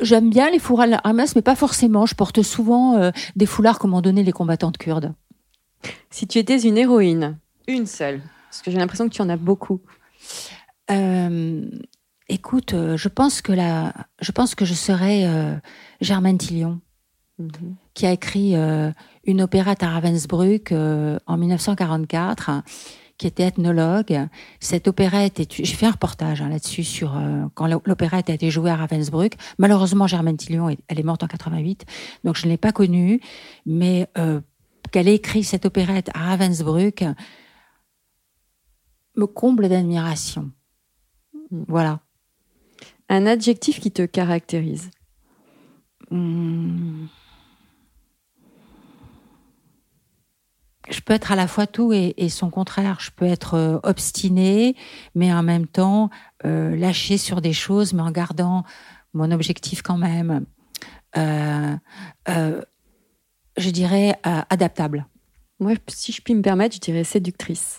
[0.01, 2.07] J'aime bien les foulards Hermès, mais pas forcément.
[2.07, 5.15] Je porte souvent euh, des foulards comme ont donné les combattantes kurdes.
[6.11, 7.39] Si tu étais une héroïne,
[7.69, 9.81] une seule, parce que j'ai l'impression que tu en as beaucoup.
[10.91, 11.65] Euh,
[12.29, 15.61] écoute, euh, je pense que la, je pense que je serais
[16.01, 16.81] Germaine Tillion,
[17.39, 17.77] mhm.
[17.93, 18.55] qui a écrit
[19.25, 22.51] une opérette à Ravensbrück en 1944
[23.19, 24.29] qui était ethnologue.
[24.61, 28.71] Cette opérette, j'ai fait un reportage hein, là-dessus sur euh, quand l'opérette a été jouée
[28.71, 29.35] à Ravensbrück.
[29.59, 31.85] Malheureusement, Germaine Tillion, elle est morte en 88,
[32.25, 33.21] donc je ne l'ai pas connue,
[33.67, 34.41] mais euh,
[34.91, 37.05] qu'elle ait écrit cette opérette à Ravensbrück
[39.17, 40.51] me comble d'admiration.
[41.51, 42.01] Voilà.
[43.09, 44.91] Un adjectif qui te caractérise?
[46.11, 47.07] Hmm.
[50.91, 52.99] Je peux être à la fois tout et, son contraire.
[53.01, 54.77] Je peux être euh, obstinée,
[55.15, 56.11] mais en même temps
[56.45, 58.65] euh, lâcher sur des choses, mais en gardant
[59.13, 60.45] mon objectif quand même.
[61.17, 61.77] Euh,
[63.57, 65.07] je dirais adaptable.
[65.61, 67.79] Moi, si je puis me permettre, je dirais séductrice.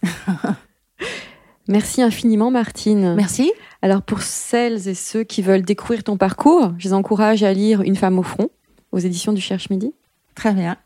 [1.67, 3.15] Merci infiniment, Martine.
[3.15, 3.51] Merci.
[3.81, 7.81] Alors, pour celles et ceux qui veulent découvrir ton parcours, je les encourage à lire
[7.81, 8.49] Une femme au front
[8.91, 9.93] aux éditions du Cherche Midi.
[10.35, 10.77] Très bien.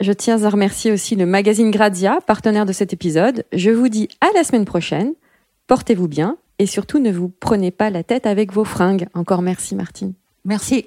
[0.00, 3.44] Je tiens à remercier aussi le magazine Grazia, partenaire de cet épisode.
[3.52, 5.12] Je vous dis à la semaine prochaine.
[5.66, 9.08] Portez-vous bien et surtout ne vous prenez pas la tête avec vos fringues.
[9.12, 10.14] Encore merci Martine.
[10.46, 10.86] Merci.